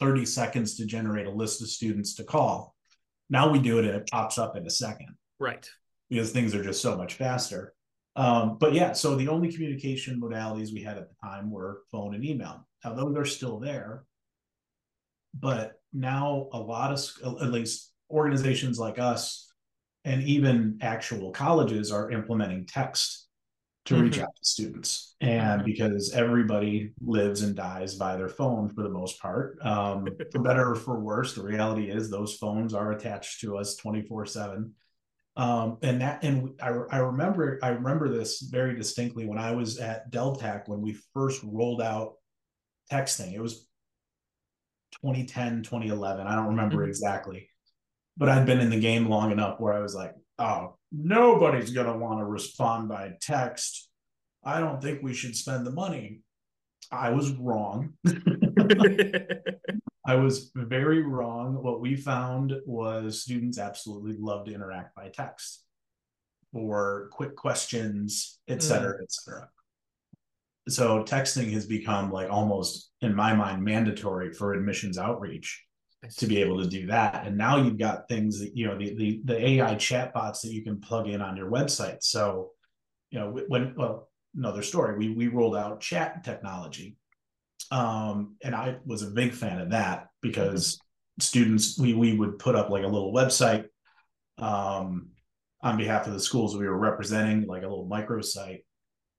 30 0.00 0.26
seconds 0.26 0.76
to 0.76 0.86
generate 0.86 1.26
a 1.26 1.30
list 1.30 1.62
of 1.62 1.68
students 1.68 2.14
to 2.14 2.24
call. 2.24 2.74
Now 3.30 3.50
we 3.50 3.58
do 3.58 3.78
it 3.78 3.84
and 3.84 3.94
it 3.94 4.08
pops 4.10 4.38
up 4.38 4.56
in 4.56 4.66
a 4.66 4.70
second. 4.70 5.14
Right. 5.38 5.68
Because 6.08 6.32
things 6.32 6.54
are 6.54 6.62
just 6.62 6.82
so 6.82 6.96
much 6.96 7.14
faster. 7.14 7.74
Um, 8.14 8.56
but 8.58 8.72
yeah, 8.72 8.92
so 8.92 9.14
the 9.14 9.28
only 9.28 9.52
communication 9.52 10.20
modalities 10.20 10.72
we 10.72 10.82
had 10.82 10.96
at 10.96 11.08
the 11.08 11.14
time 11.22 11.50
were 11.50 11.82
phone 11.90 12.14
and 12.14 12.24
email. 12.24 12.66
Now 12.84 12.94
those 12.94 13.16
are 13.16 13.24
still 13.24 13.58
there, 13.58 14.04
but 15.34 15.74
now 15.92 16.48
a 16.52 16.58
lot 16.58 16.92
of 16.92 17.42
at 17.42 17.52
least 17.52 17.92
organizations 18.10 18.78
like 18.78 18.98
us 18.98 19.45
and 20.06 20.22
even 20.22 20.78
actual 20.80 21.32
colleges 21.32 21.90
are 21.90 22.12
implementing 22.12 22.64
text 22.64 23.26
to 23.86 23.94
mm-hmm. 23.94 24.04
reach 24.04 24.18
out 24.20 24.34
to 24.36 24.44
students. 24.44 25.16
And 25.20 25.64
because 25.64 26.12
everybody 26.12 26.92
lives 27.04 27.42
and 27.42 27.56
dies 27.56 27.96
by 27.96 28.16
their 28.16 28.28
phone 28.28 28.68
for 28.68 28.82
the 28.82 28.88
most 28.88 29.20
part 29.20 29.58
um, 29.62 30.06
for 30.30 30.40
better 30.40 30.70
or 30.70 30.74
for 30.76 31.00
worse 31.00 31.34
the 31.34 31.42
reality 31.42 31.90
is 31.90 32.08
those 32.08 32.36
phones 32.36 32.72
are 32.72 32.92
attached 32.92 33.40
to 33.40 33.56
us 33.58 33.76
24 33.76 34.26
7 34.26 34.72
um, 35.36 35.78
and 35.82 36.00
that 36.00 36.22
and 36.22 36.50
I, 36.62 36.68
I 36.90 36.98
remember 36.98 37.58
i 37.62 37.68
remember 37.68 38.08
this 38.08 38.40
very 38.40 38.76
distinctly 38.76 39.26
when 39.26 39.38
i 39.38 39.52
was 39.52 39.78
at 39.78 40.10
Deltak 40.12 40.68
when 40.68 40.80
we 40.80 40.96
first 41.14 41.42
rolled 41.44 41.82
out 41.82 42.14
texting. 42.92 43.32
It 43.32 43.40
was 43.40 43.66
2010 45.02 45.62
2011 45.62 46.26
i 46.26 46.34
don't 46.34 46.48
remember 46.48 46.78
mm-hmm. 46.78 46.88
exactly 46.88 47.48
but 48.16 48.28
I'd 48.28 48.46
been 48.46 48.60
in 48.60 48.70
the 48.70 48.80
game 48.80 49.08
long 49.08 49.30
enough 49.30 49.60
where 49.60 49.72
I 49.72 49.80
was 49.80 49.94
like, 49.94 50.14
oh, 50.38 50.76
nobody's 50.92 51.70
going 51.70 51.86
to 51.86 51.98
want 51.98 52.20
to 52.20 52.24
respond 52.24 52.88
by 52.88 53.12
text. 53.20 53.88
I 54.44 54.60
don't 54.60 54.82
think 54.82 55.02
we 55.02 55.14
should 55.14 55.36
spend 55.36 55.66
the 55.66 55.72
money. 55.72 56.20
I 56.90 57.10
was 57.10 57.32
wrong. 57.32 57.94
I 60.06 60.14
was 60.14 60.52
very 60.54 61.02
wrong. 61.02 61.60
What 61.62 61.80
we 61.80 61.96
found 61.96 62.54
was 62.64 63.22
students 63.22 63.58
absolutely 63.58 64.16
love 64.18 64.46
to 64.46 64.54
interact 64.54 64.94
by 64.94 65.08
text 65.08 65.64
for 66.52 67.08
quick 67.12 67.34
questions, 67.34 68.38
et 68.46 68.62
cetera, 68.62 68.98
mm. 68.98 69.02
et 69.02 69.12
cetera. 69.12 69.48
So 70.68 71.02
texting 71.02 71.52
has 71.52 71.66
become 71.66 72.12
like 72.12 72.30
almost, 72.30 72.92
in 73.00 73.14
my 73.14 73.34
mind, 73.34 73.64
mandatory 73.64 74.32
for 74.32 74.54
admissions 74.54 74.96
outreach 74.96 75.64
to 76.18 76.26
be 76.26 76.40
able 76.40 76.62
to 76.62 76.68
do 76.68 76.86
that. 76.86 77.26
And 77.26 77.36
now 77.36 77.56
you've 77.56 77.78
got 77.78 78.08
things 78.08 78.40
that, 78.40 78.56
you 78.56 78.66
know, 78.66 78.78
the, 78.78 78.94
the, 78.94 79.20
the 79.24 79.46
AI 79.46 79.74
chatbots 79.74 80.42
that 80.42 80.52
you 80.52 80.62
can 80.62 80.80
plug 80.80 81.08
in 81.08 81.20
on 81.20 81.36
your 81.36 81.50
website. 81.50 82.02
So, 82.02 82.50
you 83.10 83.18
know, 83.18 83.38
when, 83.48 83.74
well, 83.76 84.08
another 84.36 84.62
story, 84.62 84.96
we, 84.96 85.14
we 85.14 85.28
rolled 85.28 85.56
out 85.56 85.80
chat 85.80 86.22
technology. 86.22 86.96
Um, 87.70 88.36
and 88.42 88.54
I 88.54 88.76
was 88.84 89.02
a 89.02 89.10
big 89.10 89.32
fan 89.32 89.60
of 89.60 89.70
that 89.70 90.08
because 90.20 90.76
mm-hmm. 90.76 91.22
students, 91.22 91.78
we, 91.78 91.94
we 91.94 92.16
would 92.16 92.38
put 92.38 92.54
up 92.54 92.70
like 92.70 92.84
a 92.84 92.88
little 92.88 93.12
website 93.12 93.66
um, 94.38 95.08
on 95.62 95.76
behalf 95.76 96.06
of 96.06 96.12
the 96.12 96.20
schools 96.20 96.56
we 96.56 96.68
were 96.68 96.78
representing, 96.78 97.46
like 97.46 97.62
a 97.62 97.68
little 97.68 97.88
microsite 97.88 98.60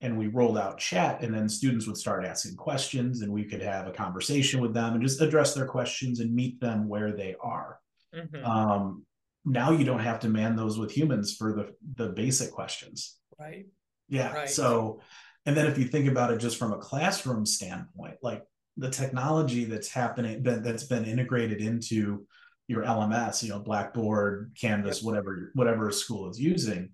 and 0.01 0.18
we 0.18 0.27
rolled 0.27 0.58
out 0.58 0.77
chat 0.77 1.22
and 1.22 1.34
then 1.34 1.50
students 1.50 1.88
would 1.88 1.98
start 1.98 2.25
asking 2.25 2.56
questions 2.56 3.22
and 3.22 3.32
we 3.32 3.44
could 3.44 3.62
have 3.62 3.88
a 3.88 3.92
conversation 3.92 4.62
with 4.62 4.74
them 4.74 4.94
and 4.94 5.01
just 5.01 5.22
address 5.22 5.54
their 5.54 5.66
questions 5.66 6.20
and 6.20 6.34
meet 6.34 6.60
them 6.60 6.88
where 6.88 7.12
they 7.12 7.36
are 7.42 7.80
mm-hmm. 8.16 8.46
um, 8.46 9.04
now 9.46 9.72
you 9.72 9.84
don't 9.84 10.00
have 10.00 10.20
to 10.20 10.30
man 10.30 10.56
those 10.56 10.77
with 10.77 10.92
humans 10.92 11.36
for 11.36 11.54
the 11.54 11.74
the 12.04 12.12
basic 12.13 12.51
questions 12.51 13.18
right 13.39 13.66
yeah 14.10 14.34
right. 14.34 14.50
so 14.50 15.00
and 15.46 15.56
then 15.56 15.66
if 15.66 15.77
you 15.77 15.86
think 15.86 16.08
about 16.08 16.32
it 16.32 16.39
just 16.39 16.58
from 16.58 16.74
a 16.74 16.77
classroom 16.77 17.46
standpoint 17.46 18.16
like 18.22 18.44
the 18.77 18.89
technology 18.89 19.66
that's 19.66 19.89
happening 19.89 20.44
that's 20.44 20.84
been 20.84 21.06
integrated 21.06 21.62
into 21.62 22.25
your 22.68 22.84
lms 22.84 23.42
you 23.42 23.50
know 23.50 23.60
blackboard 23.60 24.51
canvas 24.60 24.98
yep. 24.98 25.06
whatever 25.06 25.51
whatever 25.56 25.89
a 25.89 25.94
school 25.94 26.30
is 26.30 26.39
using 26.39 26.89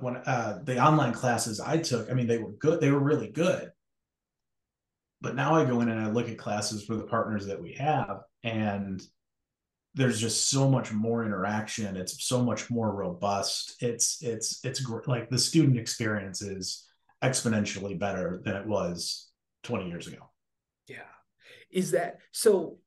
when 0.00 0.16
uh, 0.16 0.60
the 0.64 0.78
online 0.78 1.12
classes 1.12 1.60
I 1.60 1.78
took, 1.78 2.10
I 2.10 2.14
mean, 2.14 2.26
they 2.26 2.38
were 2.38 2.52
good. 2.52 2.80
They 2.80 2.90
were 2.90 3.00
really 3.00 3.30
good. 3.30 3.70
But 5.20 5.34
now 5.34 5.54
I 5.54 5.64
go 5.64 5.80
in 5.80 5.88
and 5.88 6.00
I 6.00 6.10
look 6.10 6.28
at 6.28 6.38
classes 6.38 6.84
for 6.84 6.94
the 6.94 7.04
partners 7.04 7.46
that 7.46 7.60
we 7.60 7.72
have, 7.74 8.20
and 8.42 9.02
there's 9.94 10.20
just 10.20 10.50
so 10.50 10.68
much 10.68 10.92
more 10.92 11.24
interaction. 11.24 11.96
It's 11.96 12.24
so 12.24 12.42
much 12.42 12.70
more 12.70 12.94
robust. 12.94 13.76
It's 13.80 14.22
it's 14.22 14.62
it's 14.62 14.80
gr- 14.80 15.00
like 15.06 15.30
the 15.30 15.38
student 15.38 15.78
experience 15.78 16.42
is 16.42 16.86
exponentially 17.24 17.98
better 17.98 18.40
than 18.44 18.56
it 18.56 18.66
was 18.66 19.30
20 19.62 19.88
years 19.88 20.06
ago. 20.06 20.30
Yeah. 20.86 20.98
Is 21.70 21.92
that 21.92 22.18
so 22.32 22.78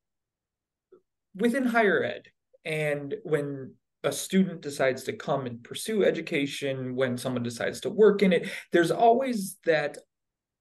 within 1.34 1.64
higher 1.64 2.02
ed 2.02 2.28
and 2.64 3.14
when 3.24 3.74
a 4.04 4.12
student 4.12 4.62
decides 4.62 5.04
to 5.04 5.12
come 5.12 5.46
and 5.46 5.62
pursue 5.62 6.04
education, 6.04 6.94
when 6.96 7.18
someone 7.18 7.42
decides 7.42 7.80
to 7.80 7.90
work 7.90 8.22
in 8.22 8.32
it, 8.32 8.48
there's 8.72 8.90
always 8.90 9.58
that 9.64 9.98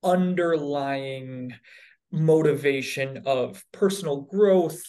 underlying 0.03 1.53
motivation 2.12 3.22
of 3.25 3.63
personal 3.72 4.22
growth 4.22 4.81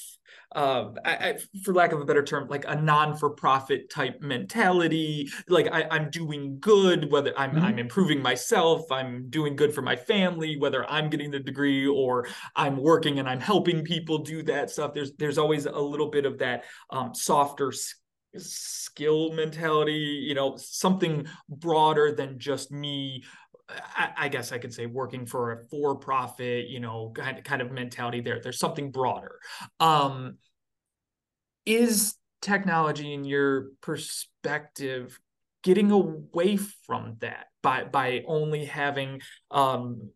uh, 0.53 0.91
I, 1.05 1.11
I, 1.11 1.39
for 1.63 1.73
lack 1.73 1.93
of 1.93 2.01
a 2.01 2.05
better 2.05 2.25
term, 2.25 2.49
like 2.49 2.65
a 2.67 2.75
non-for-profit 2.75 3.89
type 3.89 4.21
mentality. 4.21 5.31
Like 5.49 5.69
I, 5.73 5.97
am 5.97 6.11
doing 6.11 6.59
good, 6.59 7.11
whether 7.11 7.33
I'm 7.39 7.53
mm-hmm. 7.53 7.65
I'm 7.65 7.79
improving 7.79 8.21
myself, 8.21 8.91
I'm 8.91 9.31
doing 9.31 9.55
good 9.55 9.73
for 9.73 9.83
my 9.83 9.95
family, 9.95 10.57
whether 10.57 10.89
I'm 10.91 11.09
getting 11.09 11.31
the 11.31 11.39
degree 11.39 11.87
or 11.87 12.27
I'm 12.57 12.77
working 12.77 13.21
and 13.21 13.29
I'm 13.29 13.41
helping 13.41 13.85
people 13.85 14.19
do 14.19 14.43
that 14.45 14.71
stuff. 14.71 14.93
There's 14.93 15.13
there's 15.13 15.39
always 15.39 15.67
a 15.67 15.79
little 15.79 16.11
bit 16.11 16.27
of 16.27 16.39
that 16.39 16.65
um, 16.91 17.15
softer 17.15 17.73
skill 18.37 19.33
mentality, 19.33 20.25
you 20.27 20.35
know, 20.35 20.57
something 20.57 21.27
broader 21.49 22.13
than 22.13 22.39
just 22.39 22.71
me. 22.71 23.25
I, 24.17 24.29
guess 24.29 24.51
I 24.51 24.59
could 24.59 24.75
say 24.75 24.87
working 24.87 25.27
for 25.27 25.53
a 25.53 25.69
for-profit, 25.69 26.69
you 26.69 26.81
know, 26.81 27.13
kind 27.15 27.39
of, 27.39 27.45
kind 27.45 27.63
of 27.63 27.71
mentality 27.71 28.21
there. 28.21 28.41
There's 28.43 28.59
something 28.59 28.91
broader. 28.91 29.39
Um, 29.79 30.39
is 31.65 32.17
technology, 32.43 33.13
in 33.13 33.25
your 33.25 33.69
perspective, 33.81 35.21
getting 35.63 35.91
away 35.91 36.57
from 36.57 37.17
that 37.21 37.47
by 37.63 37.85
by 37.85 38.25
only 38.27 38.65
having 38.65 39.21
um, 39.51 40.11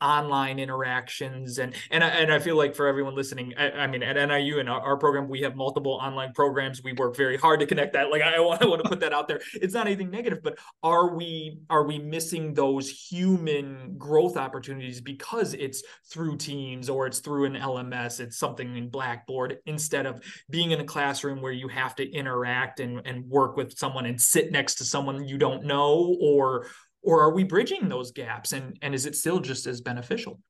online 0.00 0.58
interactions 0.58 1.58
and 1.58 1.74
and 1.90 2.04
I, 2.04 2.08
and 2.08 2.32
I 2.32 2.38
feel 2.38 2.56
like 2.56 2.74
for 2.74 2.86
everyone 2.86 3.14
listening 3.14 3.54
I, 3.56 3.70
I 3.70 3.86
mean 3.86 4.02
at 4.02 4.16
NIU 4.16 4.58
and 4.58 4.68
our, 4.68 4.80
our, 4.80 4.96
program 4.98 5.28
we 5.28 5.40
have 5.40 5.56
multiple 5.56 5.92
online 5.92 6.32
programs. 6.34 6.82
We 6.82 6.92
work 6.92 7.16
very 7.16 7.38
hard 7.38 7.60
to 7.60 7.66
connect 7.66 7.94
that. 7.94 8.10
Like 8.10 8.20
I, 8.20 8.36
I 8.36 8.40
want 8.40 8.60
to 8.60 8.88
put 8.88 9.00
that 9.00 9.14
out 9.14 9.26
there. 9.26 9.40
It's 9.54 9.72
not 9.72 9.86
anything 9.86 10.10
negative 10.10 10.42
but 10.42 10.58
are 10.82 11.14
we 11.14 11.60
are 11.70 11.84
we 11.84 11.98
missing 11.98 12.52
those 12.52 12.90
human 12.90 13.96
growth 13.96 14.36
opportunities 14.36 15.00
because 15.00 15.54
it's 15.54 15.82
through 16.10 16.36
teams 16.36 16.90
or 16.90 17.06
it's 17.06 17.20
through 17.20 17.46
an 17.46 17.54
LMS 17.54 18.20
it's 18.20 18.38
something 18.38 18.76
in 18.76 18.90
Blackboard 18.90 19.58
instead 19.64 20.04
of 20.04 20.20
being 20.50 20.72
in 20.72 20.80
a 20.80 20.84
classroom 20.84 21.40
where 21.40 21.52
you 21.52 21.68
have 21.68 21.94
to 21.94 22.10
interact 22.12 22.80
and 22.80 23.00
and 23.06 23.24
work 23.26 23.56
with 23.56 23.78
someone 23.78 24.04
and 24.04 24.20
sit 24.20 24.52
next 24.52 24.74
to 24.76 24.84
someone 24.84 25.26
you 25.26 25.38
don't 25.38 25.64
know 25.64 26.16
or 26.20 26.66
or 27.06 27.22
are 27.22 27.32
we 27.32 27.44
bridging 27.44 27.88
those 27.88 28.10
gaps? 28.10 28.52
And 28.52 28.76
and 28.82 28.94
is 28.94 29.06
it 29.06 29.16
still 29.16 29.40
just 29.40 29.66
as 29.66 29.80
beneficial? 29.80 30.40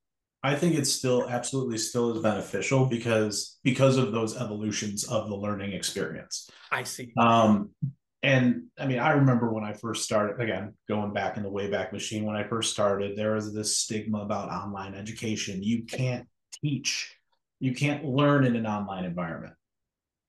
I 0.42 0.54
think 0.56 0.74
it's 0.74 0.92
still 0.92 1.28
absolutely 1.28 1.78
still 1.78 2.16
as 2.16 2.22
beneficial 2.22 2.86
because 2.86 3.58
because 3.62 3.96
of 3.96 4.12
those 4.12 4.36
evolutions 4.36 5.04
of 5.04 5.28
the 5.28 5.36
learning 5.36 5.72
experience. 5.72 6.50
I 6.72 6.82
see. 6.82 7.12
Um 7.16 7.70
and 8.22 8.62
i 8.78 8.86
mean 8.86 8.98
i 8.98 9.10
remember 9.10 9.52
when 9.52 9.62
i 9.62 9.74
first 9.74 10.02
started 10.02 10.40
again 10.42 10.72
going 10.88 11.12
back 11.12 11.36
in 11.36 11.42
the 11.42 11.50
wayback 11.50 11.92
machine 11.92 12.24
when 12.24 12.34
i 12.34 12.42
first 12.42 12.72
started 12.72 13.14
there 13.14 13.34
was 13.34 13.52
this 13.52 13.76
stigma 13.76 14.20
about 14.20 14.48
online 14.48 14.94
education. 14.94 15.62
You 15.62 15.84
can't 15.84 16.26
teach 16.62 17.14
you 17.60 17.74
can't 17.74 18.04
learn 18.04 18.44
in 18.44 18.56
an 18.56 18.66
online 18.66 19.04
environment. 19.04 19.54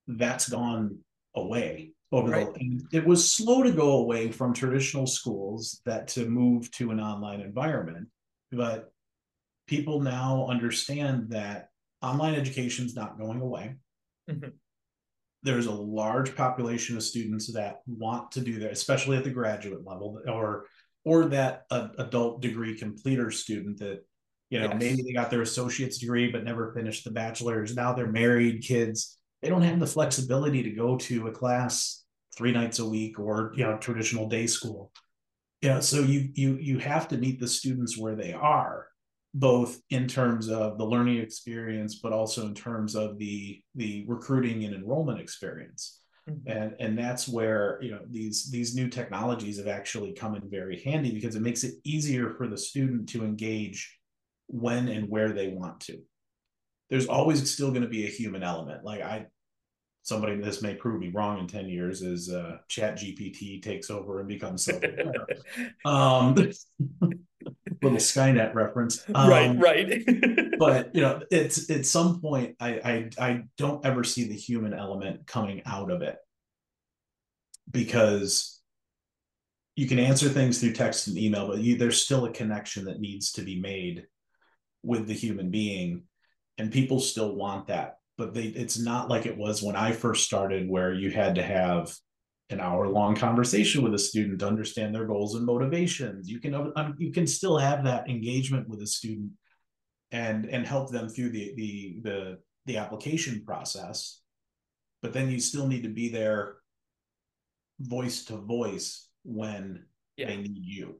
That's 0.07 0.47
gone 0.49 0.99
away 1.35 1.91
over 2.11 2.31
right. 2.31 2.53
the 2.53 2.81
it 2.91 3.05
was 3.05 3.29
slow 3.29 3.63
to 3.63 3.71
go 3.71 3.97
away 3.97 4.31
from 4.31 4.53
traditional 4.53 5.05
schools 5.05 5.81
that 5.85 6.07
to 6.07 6.27
move 6.29 6.69
to 6.71 6.91
an 6.91 6.99
online 6.99 7.41
environment 7.41 8.07
but 8.51 8.91
people 9.67 10.01
now 10.01 10.47
understand 10.49 11.29
that 11.29 11.69
online 12.01 12.35
education 12.35 12.85
is 12.85 12.95
not 12.95 13.17
going 13.17 13.41
away 13.41 13.75
mm-hmm. 14.29 14.49
there's 15.43 15.65
a 15.65 15.71
large 15.71 16.35
population 16.35 16.95
of 16.95 17.03
students 17.03 17.51
that 17.51 17.81
want 17.87 18.31
to 18.31 18.39
do 18.39 18.59
that 18.59 18.71
especially 18.71 19.17
at 19.17 19.23
the 19.23 19.29
graduate 19.29 19.85
level 19.85 20.21
or 20.27 20.65
or 21.03 21.25
that 21.25 21.65
uh, 21.71 21.89
adult 21.99 22.41
degree 22.41 22.77
completer 22.77 23.31
student 23.31 23.79
that 23.79 24.05
you 24.49 24.59
know 24.59 24.67
yes. 24.67 24.79
maybe 24.79 25.01
they 25.01 25.13
got 25.13 25.29
their 25.29 25.41
associate's 25.41 25.97
degree 25.97 26.31
but 26.31 26.45
never 26.45 26.73
finished 26.73 27.03
the 27.03 27.11
bachelor's 27.11 27.75
now 27.75 27.91
they're 27.91 28.07
married 28.07 28.63
kids 28.63 29.17
they 29.41 29.49
don't 29.49 29.61
have 29.61 29.79
the 29.79 29.87
flexibility 29.87 30.63
to 30.63 30.71
go 30.71 30.97
to 30.97 31.27
a 31.27 31.31
class 31.31 32.03
three 32.35 32.51
nights 32.51 32.79
a 32.79 32.87
week 32.87 33.19
or 33.19 33.51
you 33.55 33.63
know 33.63 33.77
traditional 33.77 34.27
day 34.27 34.47
school. 34.47 34.91
You 35.61 35.69
know 35.69 35.79
so 35.79 36.01
you 36.01 36.29
you 36.33 36.57
you 36.57 36.79
have 36.79 37.07
to 37.09 37.17
meet 37.17 37.39
the 37.39 37.47
students 37.47 37.97
where 37.97 38.15
they 38.15 38.33
are 38.33 38.87
both 39.33 39.79
in 39.89 40.07
terms 40.07 40.49
of 40.49 40.77
the 40.77 40.85
learning 40.85 41.17
experience 41.17 41.99
but 42.01 42.13
also 42.13 42.45
in 42.45 42.53
terms 42.53 42.95
of 42.95 43.17
the 43.17 43.61
the 43.75 44.05
recruiting 44.07 44.63
and 44.65 44.75
enrollment 44.75 45.19
experience. 45.19 46.01
Mm-hmm. 46.29 46.51
and 46.51 46.75
and 46.79 46.97
that's 46.97 47.25
where 47.25 47.79
you 47.81 47.91
know 47.91 48.01
these 48.09 48.51
these 48.51 48.75
new 48.75 48.89
technologies 48.89 49.57
have 49.59 49.67
actually 49.67 50.13
come 50.13 50.35
in 50.35 50.49
very 50.49 50.81
handy 50.81 51.13
because 51.13 51.35
it 51.37 51.41
makes 51.41 51.63
it 51.63 51.75
easier 51.85 52.31
for 52.31 52.49
the 52.49 52.57
student 52.57 53.07
to 53.09 53.23
engage 53.23 53.97
when 54.47 54.89
and 54.89 55.07
where 55.09 55.31
they 55.31 55.47
want 55.47 55.79
to 55.81 55.99
there's 56.89 57.07
always 57.07 57.51
still 57.51 57.69
going 57.69 57.81
to 57.81 57.87
be 57.87 58.05
a 58.05 58.09
human 58.09 58.43
element. 58.43 58.83
Like 58.83 59.01
I, 59.01 59.27
somebody 60.03 60.37
this 60.37 60.61
may 60.61 60.73
prove 60.73 61.01
me 61.01 61.09
wrong 61.09 61.39
in 61.39 61.47
10 61.47 61.67
years 61.67 62.01
is 62.01 62.31
uh 62.31 62.59
chat 62.69 62.97
gpt 62.97 63.61
takes 63.61 63.89
over 63.89 64.19
and 64.19 64.29
becomes 64.29 64.63
something 64.63 64.95
um 65.85 66.33
little 67.81 67.97
skynet 67.97 68.53
reference. 68.53 69.03
Um, 69.13 69.29
right 69.29 69.59
right. 69.59 70.03
but 70.59 70.95
you 70.95 71.01
know 71.01 71.21
it's 71.31 71.69
at 71.69 71.85
some 71.85 72.21
point 72.21 72.55
I, 72.59 72.69
I 72.69 73.09
i 73.19 73.43
don't 73.57 73.85
ever 73.85 74.03
see 74.03 74.27
the 74.27 74.35
human 74.35 74.73
element 74.73 75.27
coming 75.27 75.61
out 75.65 75.91
of 75.91 76.01
it. 76.01 76.17
Because 77.69 78.61
you 79.75 79.87
can 79.87 79.99
answer 79.99 80.29
things 80.29 80.59
through 80.59 80.73
text 80.73 81.07
and 81.07 81.17
email 81.17 81.47
but 81.47 81.59
you, 81.59 81.77
there's 81.77 82.01
still 82.01 82.25
a 82.25 82.31
connection 82.31 82.85
that 82.85 83.01
needs 83.01 83.33
to 83.33 83.41
be 83.41 83.59
made 83.59 84.07
with 84.83 85.07
the 85.07 85.13
human 85.13 85.51
being 85.51 86.03
and 86.57 86.71
people 86.71 86.99
still 86.99 87.35
want 87.35 87.67
that 87.67 87.97
but 88.17 88.33
they 88.33 88.43
it's 88.43 88.79
not 88.79 89.09
like 89.09 89.25
it 89.25 89.37
was 89.37 89.61
when 89.61 89.75
i 89.75 89.91
first 89.91 90.25
started 90.25 90.69
where 90.69 90.93
you 90.93 91.11
had 91.11 91.35
to 91.35 91.43
have 91.43 91.93
an 92.49 92.61
hour 92.61 92.87
long 92.87 93.13
conversation 93.13 93.83
with 93.83 93.93
a 93.93 93.99
student 93.99 94.39
to 94.39 94.47
understand 94.47 94.95
their 94.95 95.03
goals 95.03 95.35
and 95.35 95.45
motivations. 95.45 96.29
You 96.29 96.39
can 96.39 96.55
um, 96.55 96.95
you 96.97 97.11
can 97.11 97.27
still 97.27 97.57
have 97.57 97.83
that 97.83 98.09
engagement 98.09 98.69
with 98.69 98.81
a 98.81 98.87
student 98.87 99.31
and 100.13 100.45
and 100.45 100.65
help 100.65 100.89
them 100.89 101.09
through 101.09 101.31
the 101.31 101.53
the 101.57 101.99
the 102.03 102.37
the 102.65 102.77
application 102.77 103.43
process 103.45 104.21
but 105.01 105.13
then 105.13 105.29
you 105.29 105.39
still 105.39 105.67
need 105.67 105.83
to 105.83 105.89
be 105.89 106.09
there 106.09 106.57
voice 107.79 108.25
to 108.25 108.37
voice 108.37 109.07
when 109.23 109.85
yeah. 110.15 110.27
they 110.27 110.37
need 110.37 110.65
you. 110.65 110.99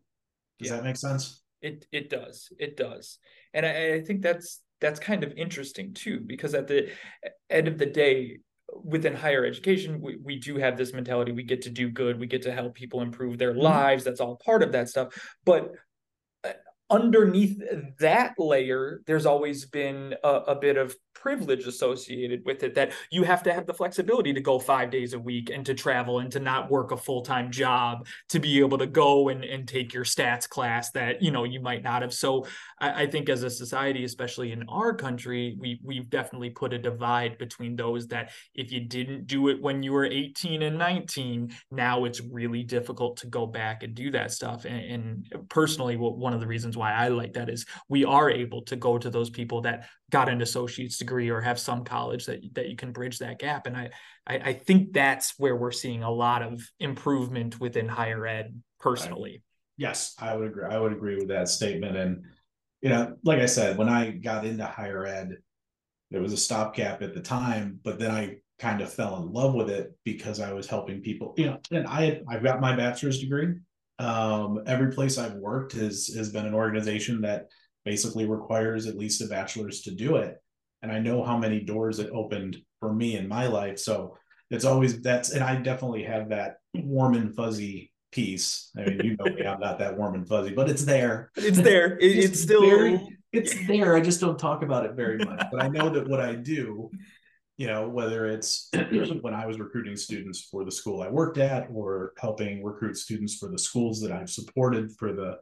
Does 0.59 0.69
yeah. 0.69 0.77
that 0.77 0.83
make 0.83 0.97
sense? 0.97 1.41
It 1.61 1.85
it 1.91 2.09
does. 2.09 2.49
It 2.59 2.77
does. 2.77 3.17
And 3.53 3.65
I, 3.65 3.95
I 3.95 4.01
think 4.01 4.21
that's 4.21 4.61
that's 4.79 4.99
kind 4.99 5.23
of 5.23 5.33
interesting 5.33 5.93
too 5.93 6.19
because 6.25 6.53
at 6.53 6.67
the 6.67 6.89
end 7.49 7.67
of 7.67 7.77
the 7.77 7.85
day 7.85 8.37
within 8.83 9.15
higher 9.15 9.45
education 9.45 10.01
we, 10.01 10.17
we 10.23 10.37
do 10.37 10.57
have 10.57 10.77
this 10.77 10.93
mentality 10.93 11.31
we 11.31 11.43
get 11.43 11.61
to 11.61 11.69
do 11.69 11.89
good 11.89 12.19
we 12.19 12.27
get 12.27 12.41
to 12.41 12.51
help 12.51 12.75
people 12.75 13.01
improve 13.01 13.37
their 13.37 13.51
mm-hmm. 13.51 13.61
lives 13.61 14.03
that's 14.03 14.19
all 14.19 14.39
part 14.43 14.61
of 14.61 14.71
that 14.71 14.89
stuff 14.89 15.13
but 15.45 15.71
underneath 16.89 17.61
that 17.99 18.33
layer 18.37 19.01
there's 19.05 19.25
always 19.25 19.65
been 19.65 20.15
a, 20.23 20.29
a 20.29 20.55
bit 20.55 20.77
of 20.77 20.95
privilege 21.13 21.65
associated 21.65 22.41
with 22.45 22.61
it 22.61 22.75
that 22.75 22.91
you 23.11 23.23
have 23.23 23.41
to 23.41 23.51
have 23.51 23.65
the 23.65 23.73
flexibility 23.73 24.31
to 24.31 24.39
go 24.39 24.59
five 24.59 24.91
days 24.91 25.13
a 25.13 25.19
week 25.19 25.49
and 25.49 25.65
to 25.65 25.73
travel 25.73 26.19
and 26.19 26.31
to 26.31 26.39
not 26.39 26.69
work 26.69 26.91
a 26.91 26.97
full-time 26.97 27.49
job 27.51 28.05
to 28.29 28.39
be 28.39 28.59
able 28.59 28.77
to 28.77 28.85
go 28.85 29.29
and, 29.29 29.43
and 29.43 29.67
take 29.67 29.93
your 29.93 30.03
stats 30.03 30.47
class 30.47 30.91
that 30.91 31.21
you 31.21 31.31
know 31.31 31.43
you 31.43 31.59
might 31.59 31.83
not 31.83 32.03
have. 32.03 32.13
So 32.13 32.45
I, 32.79 33.03
I 33.03 33.07
think 33.07 33.29
as 33.29 33.41
a 33.41 33.49
society 33.49 34.03
especially 34.03 34.51
in 34.51 34.63
our 34.69 34.93
country 34.93 35.57
we 35.59 35.79
we've 35.83 36.09
definitely 36.09 36.51
put 36.51 36.71
a 36.71 36.77
divide 36.77 37.37
between 37.39 37.75
those 37.75 38.07
that 38.07 38.31
if 38.53 38.71
you 38.71 38.81
didn't 38.81 39.25
do 39.25 39.49
it 39.49 39.61
when 39.61 39.81
you 39.81 39.93
were 39.93 40.05
18 40.05 40.61
and 40.61 40.77
19 40.77 41.51
now 41.71 42.05
it's 42.05 42.21
really 42.21 42.63
difficult 42.63 43.17
to 43.17 43.27
go 43.27 43.47
back 43.47 43.81
and 43.81 43.95
do 43.95 44.11
that 44.11 44.31
stuff. 44.31 44.65
And, 44.65 45.25
and 45.31 45.49
personally 45.49 45.97
one 45.97 46.33
of 46.33 46.39
the 46.39 46.47
reasons 46.47 46.76
why 46.77 46.93
i 46.93 47.07
like 47.07 47.33
that 47.33 47.49
is 47.49 47.65
we 47.89 48.05
are 48.05 48.29
able 48.29 48.61
to 48.61 48.75
go 48.75 48.97
to 48.97 49.09
those 49.09 49.29
people 49.29 49.61
that 49.61 49.87
got 50.11 50.29
an 50.29 50.41
associate's 50.41 50.97
degree 50.97 51.29
or 51.29 51.41
have 51.41 51.59
some 51.59 51.83
college 51.83 52.25
that 52.25 52.41
that 52.53 52.69
you 52.69 52.75
can 52.75 52.91
bridge 52.91 53.19
that 53.19 53.39
gap. 53.39 53.67
And 53.67 53.75
I, 53.75 53.89
I, 54.25 54.35
I 54.35 54.53
think 54.53 54.93
that's 54.93 55.33
where 55.37 55.55
we're 55.55 55.71
seeing 55.71 56.03
a 56.03 56.11
lot 56.11 56.41
of 56.41 56.61
improvement 56.79 57.59
within 57.59 57.87
higher 57.87 58.25
ed 58.25 58.61
personally. 58.79 59.43
Yes, 59.77 60.15
I 60.19 60.35
would 60.35 60.47
agree. 60.47 60.65
I 60.65 60.79
would 60.79 60.93
agree 60.93 61.15
with 61.15 61.27
that 61.27 61.49
statement. 61.49 61.97
And 61.97 62.23
you 62.81 62.89
know, 62.89 63.17
like 63.23 63.39
I 63.39 63.45
said, 63.47 63.77
when 63.77 63.89
I 63.89 64.11
got 64.11 64.45
into 64.45 64.65
higher 64.65 65.05
ed, 65.05 65.37
there 66.11 66.21
was 66.21 66.33
a 66.33 66.37
stopgap 66.37 67.01
at 67.01 67.13
the 67.13 67.21
time, 67.21 67.79
but 67.83 67.99
then 67.99 68.11
I 68.11 68.37
kind 68.59 68.81
of 68.81 68.91
fell 68.91 69.21
in 69.21 69.33
love 69.33 69.53
with 69.53 69.69
it 69.69 69.95
because 70.03 70.39
I 70.39 70.53
was 70.53 70.67
helping 70.67 71.01
people. 71.01 71.33
You 71.37 71.47
know, 71.47 71.59
and 71.71 71.85
I 71.87 72.21
I've 72.29 72.43
got 72.43 72.61
my 72.61 72.75
bachelor's 72.75 73.19
degree. 73.19 73.55
Um, 73.99 74.61
every 74.67 74.91
place 74.91 75.17
I've 75.17 75.35
worked 75.35 75.73
has 75.73 76.07
has 76.15 76.31
been 76.31 76.45
an 76.45 76.53
organization 76.53 77.21
that 77.21 77.47
basically 77.87 78.25
requires 78.25 78.85
at 78.85 78.97
least 78.97 79.21
a 79.21 79.27
bachelor's 79.27 79.81
to 79.81 79.91
do 79.91 80.17
it. 80.17 80.35
And 80.81 80.91
I 80.91 80.99
know 80.99 81.23
how 81.23 81.37
many 81.37 81.61
doors 81.61 81.99
it 81.99 82.11
opened 82.13 82.57
for 82.79 82.93
me 82.93 83.15
in 83.15 83.27
my 83.27 83.47
life. 83.47 83.79
So 83.79 84.17
it's 84.51 84.65
always 84.65 85.01
that's, 85.01 85.31
and 85.31 85.43
I 85.43 85.55
definitely 85.55 86.03
have 86.03 86.29
that 86.29 86.57
warm 86.73 87.15
and 87.15 87.33
fuzzy 87.33 87.91
piece. 88.11 88.71
I 88.77 88.81
mean, 88.81 89.01
you 89.03 89.17
know 89.17 89.33
me, 89.33 89.45
I'm 89.45 89.59
not 89.59 89.79
that 89.79 89.97
warm 89.97 90.15
and 90.15 90.27
fuzzy, 90.27 90.53
but 90.53 90.69
it's 90.69 90.83
there. 90.83 91.31
It's 91.35 91.59
there. 91.59 91.97
It, 91.97 92.17
it's, 92.17 92.25
it's, 92.27 92.41
still 92.41 92.61
very, 92.61 92.99
it's 93.31 93.67
there. 93.67 93.95
I 93.95 94.01
just 94.01 94.21
don't 94.21 94.37
talk 94.37 94.63
about 94.63 94.85
it 94.85 94.93
very 94.93 95.17
much. 95.17 95.45
But 95.51 95.63
I 95.63 95.67
know 95.67 95.89
that 95.89 96.07
what 96.07 96.19
I 96.19 96.35
do, 96.35 96.91
you 97.57 97.67
know, 97.67 97.89
whether 97.89 98.27
it's 98.27 98.69
when 99.21 99.33
I 99.33 99.45
was 99.45 99.59
recruiting 99.59 99.95
students 99.95 100.41
for 100.41 100.63
the 100.63 100.71
school 100.71 101.01
I 101.01 101.09
worked 101.09 101.37
at 101.37 101.67
or 101.73 102.13
helping 102.17 102.63
recruit 102.63 102.97
students 102.97 103.35
for 103.35 103.49
the 103.49 103.59
schools 103.59 103.99
that 104.01 104.11
I've 104.11 104.29
supported 104.29 104.91
for 104.93 105.13
the 105.13 105.39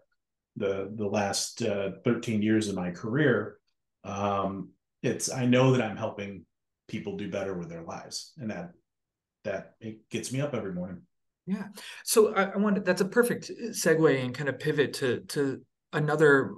the 0.58 0.92
the 0.96 1.06
last 1.06 1.62
uh, 1.62 1.92
13 2.06 2.42
years 2.42 2.70
of 2.70 2.76
my 2.76 2.90
career 2.90 3.58
um, 4.06 4.70
it's 5.04 5.30
i 5.30 5.46
know 5.46 5.72
that 5.74 5.82
i'm 5.82 5.98
helping 5.98 6.46
people 6.88 7.18
do 7.18 7.30
better 7.30 7.54
with 7.54 7.70
their 7.70 7.84
lives 7.84 8.34
and 8.38 8.50
that 8.50 8.72
that 9.44 9.76
it 9.80 10.10
gets 10.10 10.34
me 10.34 10.42
up 10.42 10.54
every 10.54 10.74
morning. 10.74 11.02
Yeah. 11.46 11.68
So 12.04 12.34
i, 12.34 12.46
I 12.46 12.58
wanted 12.58 12.86
that's 12.86 13.02
a 13.02 13.06
perfect 13.06 13.52
segue 13.70 14.24
and 14.24 14.34
kind 14.34 14.50
of 14.50 14.60
pivot 14.60 14.94
to 14.96 15.22
to 15.22 15.62
another 15.94 16.52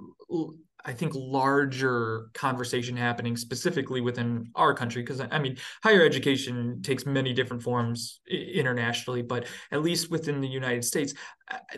I 0.84 0.92
think 0.92 1.12
larger 1.14 2.30
conversation 2.34 2.96
happening 2.96 3.36
specifically 3.36 4.00
within 4.00 4.50
our 4.54 4.74
country 4.74 5.02
because 5.02 5.20
I 5.20 5.38
mean 5.38 5.56
higher 5.82 6.04
education 6.04 6.82
takes 6.82 7.04
many 7.04 7.32
different 7.32 7.62
forms 7.62 8.20
internationally 8.30 9.22
but 9.22 9.46
at 9.72 9.82
least 9.82 10.10
within 10.10 10.40
the 10.40 10.48
United 10.48 10.84
States 10.84 11.14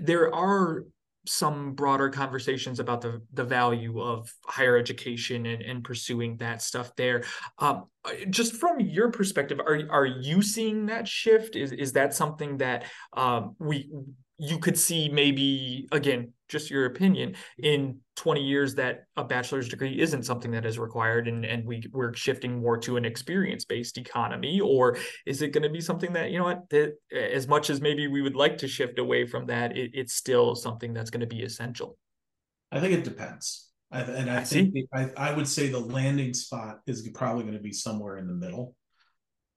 there 0.00 0.34
are 0.34 0.84
some 1.26 1.72
broader 1.74 2.08
conversations 2.08 2.80
about 2.80 3.00
the 3.00 3.20
the 3.34 3.44
value 3.44 4.00
of 4.00 4.32
higher 4.46 4.76
education 4.76 5.46
and, 5.46 5.62
and 5.62 5.84
pursuing 5.84 6.36
that 6.38 6.62
stuff 6.62 6.94
there. 6.96 7.24
Um, 7.58 7.84
just 8.30 8.54
from 8.54 8.80
your 8.80 9.10
perspective, 9.10 9.60
are 9.60 9.82
are 9.90 10.06
you 10.06 10.42
seeing 10.42 10.86
that 10.86 11.06
shift? 11.06 11.56
Is 11.56 11.72
is 11.72 11.92
that 11.92 12.14
something 12.14 12.58
that 12.58 12.84
um, 13.12 13.54
we 13.58 13.90
you 14.38 14.58
could 14.58 14.78
see 14.78 15.08
maybe 15.08 15.88
again 15.92 16.32
just 16.50 16.70
your 16.70 16.86
opinion 16.86 17.34
in 17.58 17.98
20 18.16 18.42
years 18.42 18.74
that 18.74 19.04
a 19.16 19.24
bachelor's 19.24 19.68
degree 19.68 19.98
isn't 20.00 20.24
something 20.24 20.50
that 20.50 20.66
is 20.66 20.78
required 20.78 21.28
and, 21.28 21.46
and 21.46 21.64
we 21.64 21.82
we're 21.92 22.12
shifting 22.12 22.60
more 22.60 22.76
to 22.76 22.96
an 22.96 23.04
experience 23.04 23.64
based 23.64 23.96
economy? 23.96 24.60
Or 24.60 24.98
is 25.24 25.40
it 25.40 25.52
going 25.52 25.62
to 25.62 25.70
be 25.70 25.80
something 25.80 26.12
that 26.12 26.30
you 26.30 26.38
know 26.38 26.44
what 26.44 26.68
that 26.70 26.96
as 27.12 27.48
much 27.48 27.70
as 27.70 27.80
maybe 27.80 28.08
we 28.08 28.20
would 28.20 28.36
like 28.36 28.58
to 28.58 28.68
shift 28.68 28.98
away 28.98 29.26
from 29.26 29.46
that 29.46 29.76
it, 29.76 29.92
it's 29.94 30.14
still 30.14 30.54
something 30.54 30.92
that's 30.92 31.10
going 31.10 31.20
to 31.20 31.26
be 31.26 31.42
essential? 31.42 31.96
I 32.70 32.80
think 32.80 32.92
it 32.92 33.04
depends. 33.04 33.68
I, 33.92 34.02
and 34.02 34.30
i, 34.30 34.38
I 34.38 34.44
think 34.44 34.74
I, 34.94 35.10
I 35.16 35.32
would 35.32 35.48
say 35.48 35.68
the 35.68 35.80
landing 35.80 36.32
spot 36.34 36.80
is 36.86 37.08
probably 37.14 37.42
going 37.42 37.56
to 37.56 37.62
be 37.62 37.72
somewhere 37.72 38.18
in 38.18 38.26
the 38.26 38.34
middle. 38.34 38.76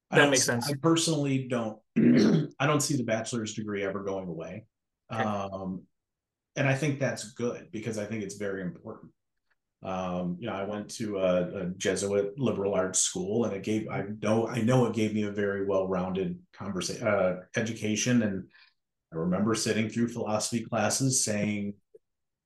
That 0.09 0.29
makes 0.29 0.43
sense. 0.43 0.69
I 0.69 0.73
personally 0.81 1.47
don't 1.49 1.79
i 2.59 2.67
don't 2.67 2.81
see 2.81 2.95
the 2.95 3.03
bachelor's 3.03 3.53
degree 3.53 3.83
ever 3.83 4.03
going 4.03 4.27
away. 4.27 4.65
Okay. 5.11 5.23
Um, 5.23 5.83
and 6.55 6.67
I 6.67 6.75
think 6.75 6.99
that's 6.99 7.31
good 7.33 7.69
because 7.71 7.97
I 7.97 8.05
think 8.05 8.23
it's 8.23 8.35
very 8.35 8.61
important. 8.61 9.11
Um, 9.83 10.37
you 10.39 10.47
know, 10.47 10.53
I 10.53 10.63
went 10.63 10.89
to 10.95 11.17
a, 11.17 11.63
a, 11.63 11.65
Jesuit 11.71 12.39
liberal 12.39 12.73
arts 12.73 12.99
school, 12.99 13.43
and 13.43 13.53
it 13.53 13.63
gave 13.63 13.89
I 13.89 14.05
know 14.21 14.47
I 14.47 14.61
know 14.61 14.85
it 14.85 14.93
gave 14.93 15.13
me 15.13 15.23
a 15.23 15.31
very 15.31 15.65
well-rounded 15.65 16.39
conversation 16.53 17.05
uh, 17.05 17.41
education, 17.57 18.23
and 18.23 18.45
I 19.11 19.17
remember 19.17 19.55
sitting 19.55 19.89
through 19.89 20.07
philosophy 20.07 20.63
classes 20.63 21.25
saying 21.25 21.73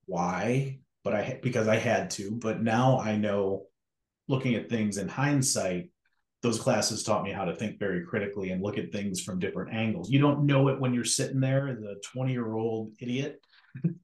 why, 0.07 0.79
but 1.03 1.13
I 1.13 1.39
because 1.43 1.67
I 1.67 1.75
had 1.75 2.09
to, 2.11 2.31
but 2.31 2.63
now 2.63 2.99
I 2.99 3.17
know, 3.17 3.67
looking 4.27 4.55
at 4.55 4.67
things 4.67 4.97
in 4.97 5.07
hindsight, 5.07 5.91
those 6.41 6.59
classes 6.59 7.03
taught 7.03 7.23
me 7.23 7.31
how 7.31 7.45
to 7.45 7.55
think 7.55 7.77
very 7.77 8.03
critically 8.03 8.49
and 8.49 8.63
look 8.63 8.79
at 8.79 8.91
things 8.91 9.21
from 9.21 9.37
different 9.37 9.73
angles. 9.73 10.09
You 10.09 10.19
don't 10.19 10.45
know 10.45 10.69
it 10.69 10.79
when 10.79 10.93
you're 10.93 11.05
sitting 11.05 11.39
there 11.39 11.67
as 11.67 11.83
a 11.83 11.97
20 12.13 12.31
year 12.31 12.55
old 12.55 12.93
idiot. 12.99 13.39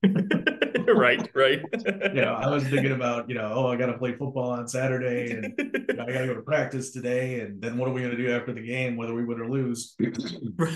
right, 0.96 1.30
right. 1.34 1.62
you 2.14 2.22
know, 2.22 2.34
I 2.34 2.48
was 2.50 2.64
thinking 2.64 2.92
about, 2.92 3.30
you 3.30 3.36
know, 3.36 3.52
oh, 3.54 3.68
I 3.68 3.76
got 3.76 3.88
to 3.88 3.98
play 3.98 4.14
football 4.14 4.52
on 4.52 4.68
Saturday 4.68 5.32
and 5.32 5.54
you 5.58 5.96
know, 5.96 6.04
I 6.04 6.12
got 6.12 6.22
to 6.22 6.28
go 6.28 6.36
to 6.36 6.42
practice 6.42 6.92
today. 6.92 7.42
And 7.42 7.62
then 7.62 7.78
what 7.78 7.90
are 7.90 7.94
we 7.94 8.02
going 8.02 8.16
to 8.16 8.22
do 8.22 8.32
after 8.32 8.54
the 8.54 8.66
game, 8.66 8.96
whether 8.96 9.14
we 9.14 9.26
win 9.26 9.40
or 9.40 9.50
lose? 9.50 9.96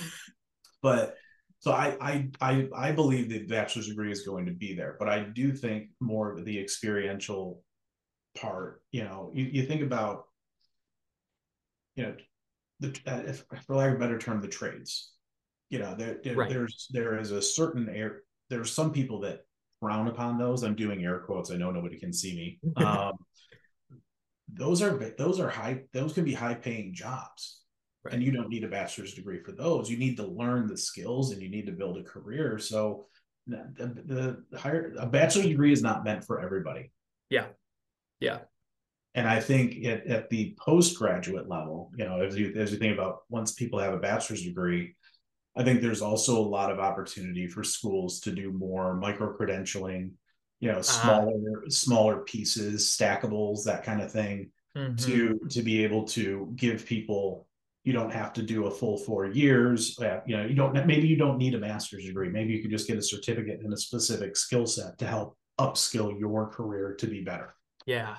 but 0.82 1.16
so 1.60 1.72
I, 1.72 1.98
I, 2.00 2.30
I, 2.40 2.68
I 2.76 2.92
believe 2.92 3.30
the 3.30 3.46
bachelor's 3.46 3.88
degree 3.88 4.12
is 4.12 4.26
going 4.26 4.46
to 4.46 4.54
be 4.54 4.76
there, 4.76 4.96
but 5.00 5.10
I 5.10 5.22
do 5.22 5.52
think 5.52 5.90
more 6.00 6.32
of 6.32 6.46
the 6.46 6.60
experiential 6.60 7.62
part, 8.36 8.82
you 8.92 9.04
know, 9.04 9.32
you, 9.34 9.46
you 9.46 9.64
think 9.66 9.82
about 9.82 10.26
you 11.98 12.04
know, 12.04 12.16
the 12.80 13.00
uh, 13.06 13.24
if, 13.26 13.44
for 13.66 13.76
lack 13.76 13.90
of 13.90 13.96
a 13.96 14.00
better 14.00 14.18
term, 14.18 14.40
the 14.40 14.48
trades. 14.48 15.12
You 15.70 15.80
know, 15.80 15.96
there, 15.96 16.20
there 16.24 16.36
right. 16.36 16.50
there's 16.50 16.88
there 16.92 17.20
is 17.20 17.32
a 17.32 17.42
certain 17.42 17.90
air. 17.90 18.22
There 18.50 18.62
are 18.62 18.66
some 18.66 18.92
people 18.92 19.22
that 19.22 19.42
frown 19.80 20.08
upon 20.08 20.38
those. 20.38 20.64
I'm 20.64 20.76
doing 20.76 21.04
air 21.04 21.20
quotes. 21.20 21.52
I 21.52 21.58
know 21.58 21.72
nobody 21.72 22.00
can 22.00 22.14
see 22.14 22.36
me. 22.36 22.60
Um, 22.86 23.14
those 24.54 24.82
are 24.82 24.98
those 25.18 25.40
are 25.42 25.50
high. 25.50 25.82
Those 25.94 26.14
can 26.14 26.24
be 26.24 26.34
high 26.34 26.54
paying 26.54 26.94
jobs, 26.94 27.64
right. 28.06 28.14
and 28.14 28.24
you 28.24 28.32
don't 28.32 28.48
need 28.48 28.64
a 28.64 28.70
bachelor's 28.70 29.14
degree 29.14 29.42
for 29.44 29.52
those. 29.52 29.90
You 29.90 29.98
need 29.98 30.16
to 30.18 30.26
learn 30.26 30.68
the 30.68 30.78
skills, 30.78 31.32
and 31.32 31.42
you 31.42 31.50
need 31.50 31.66
to 31.66 31.74
build 31.74 31.98
a 31.98 32.04
career. 32.04 32.58
So, 32.58 33.08
the, 33.46 34.42
the 34.52 34.58
higher 34.58 34.94
a 34.98 35.06
bachelor's 35.06 35.48
degree 35.48 35.74
is 35.74 35.84
not 35.84 36.06
meant 36.06 36.24
for 36.24 36.40
everybody. 36.40 36.92
Yeah, 37.30 37.48
yeah. 38.22 38.40
And 39.16 39.28
I 39.28 39.42
think 39.42 39.84
at, 39.86 40.08
at 40.08 40.30
the 40.30 40.56
postgraduate 40.60 41.50
level, 41.50 41.92
you 41.98 42.06
know, 42.06 42.22
as 42.22 42.38
you 42.38 42.54
as 42.56 42.72
you 42.72 42.78
think 42.78 42.94
about 42.94 43.24
once 43.30 43.52
people 43.52 43.80
have 43.80 43.94
a 43.94 44.00
bachelor's 44.00 44.44
degree, 44.44 44.96
I 45.58 45.64
think 45.64 45.82
there's 45.82 46.02
also 46.02 46.38
a 46.40 46.48
lot 46.48 46.72
of 46.72 46.80
opportunity 46.80 47.48
for 47.48 47.64
schools 47.64 48.20
to 48.22 48.32
do 48.32 48.52
more 48.52 48.94
micro 48.94 49.36
credentialing, 49.36 50.12
you 50.60 50.72
know, 50.72 50.80
uh-huh. 50.80 50.84
smaller 50.84 51.64
uh, 51.66 51.70
smaller 51.70 52.18
pieces, 52.18 52.86
stackables, 52.86 53.64
that 53.66 53.84
kind 53.84 54.02
of 54.02 54.12
thing, 54.12 54.52
mm-hmm. 54.78 54.96
to 54.96 55.40
to 55.50 55.62
be 55.62 55.84
able 55.84 56.06
to 56.06 56.52
give 56.56 56.86
people. 56.86 57.46
You 57.84 57.94
don't 57.94 58.12
have 58.12 58.34
to 58.34 58.42
do 58.42 58.66
a 58.66 58.72
full 58.72 58.98
four 58.98 59.28
years. 59.28 59.98
Uh, 59.98 60.20
you 60.28 60.36
know, 60.36 60.46
you 60.46 60.56
don't 60.56 60.74
maybe 60.86 61.08
you 61.08 61.16
don't 61.16 61.38
need 61.38 61.56
a 61.56 61.60
master's 61.60 62.06
degree. 62.06 62.30
Maybe 62.30 62.54
you 62.54 62.62
could 62.62 62.72
just 62.72 62.88
get 62.88 62.98
a 62.98 63.02
certificate 63.02 63.62
in 63.64 63.72
a 63.72 63.78
specific 63.78 64.36
skill 64.36 64.68
set 64.68 64.98
to 64.98 65.08
help 65.08 65.38
upskill 65.60 66.20
your 66.20 66.48
career 66.50 66.96
to 67.00 67.08
be 67.08 67.22
better. 67.22 67.56
Yeah, 67.86 68.18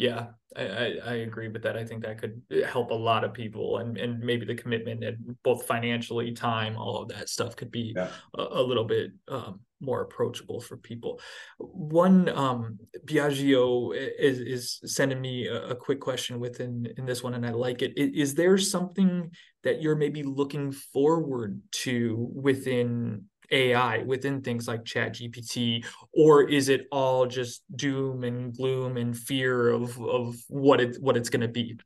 yeah, 0.00 0.28
I, 0.56 0.62
I, 0.62 0.96
I, 1.04 1.14
agree 1.16 1.48
with 1.48 1.62
that. 1.64 1.76
I 1.76 1.84
think 1.84 2.02
that 2.02 2.16
could 2.18 2.40
help 2.66 2.90
a 2.90 2.94
lot 2.94 3.22
of 3.22 3.34
people, 3.34 3.78
and 3.78 3.98
and 3.98 4.18
maybe 4.18 4.46
the 4.46 4.54
commitment 4.54 5.04
and 5.04 5.36
both 5.44 5.66
financially, 5.66 6.32
time, 6.32 6.74
all 6.78 7.02
of 7.02 7.08
that 7.10 7.28
stuff 7.28 7.54
could 7.54 7.70
be 7.70 7.92
yeah. 7.94 8.08
a, 8.38 8.42
a, 8.42 8.62
little 8.62 8.84
bit 8.84 9.10
um, 9.28 9.60
more 9.78 10.00
approachable 10.00 10.58
for 10.58 10.78
people. 10.78 11.20
One 11.58 12.30
um, 12.30 12.78
Biagio 13.04 13.94
is 13.94 14.40
is 14.40 14.80
sending 14.86 15.20
me 15.20 15.48
a, 15.48 15.68
a, 15.68 15.74
quick 15.76 16.00
question 16.00 16.40
within 16.40 16.88
in 16.96 17.04
this 17.04 17.22
one, 17.22 17.34
and 17.34 17.44
I 17.44 17.50
like 17.50 17.82
it. 17.82 17.92
Is, 17.98 18.30
is 18.30 18.34
there 18.34 18.56
something 18.56 19.30
that 19.64 19.82
you're 19.82 19.96
maybe 19.96 20.22
looking 20.22 20.72
forward 20.72 21.60
to 21.82 22.30
within 22.34 23.26
AI 23.50 24.02
within 24.02 24.42
things 24.42 24.68
like 24.68 24.84
Chat 24.84 25.14
GPT, 25.14 25.84
or 26.12 26.48
is 26.48 26.68
it 26.68 26.86
all 26.90 27.26
just 27.26 27.62
doom 27.74 28.24
and 28.24 28.56
gloom 28.56 28.96
and 28.96 29.16
fear 29.16 29.68
of 29.68 30.00
of 30.00 30.36
what 30.48 30.80
it 30.80 30.96
what 31.00 31.16
it's 31.16 31.30
going 31.30 31.40
to 31.40 31.48
be? 31.48 31.78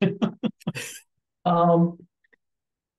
um, 1.44 1.98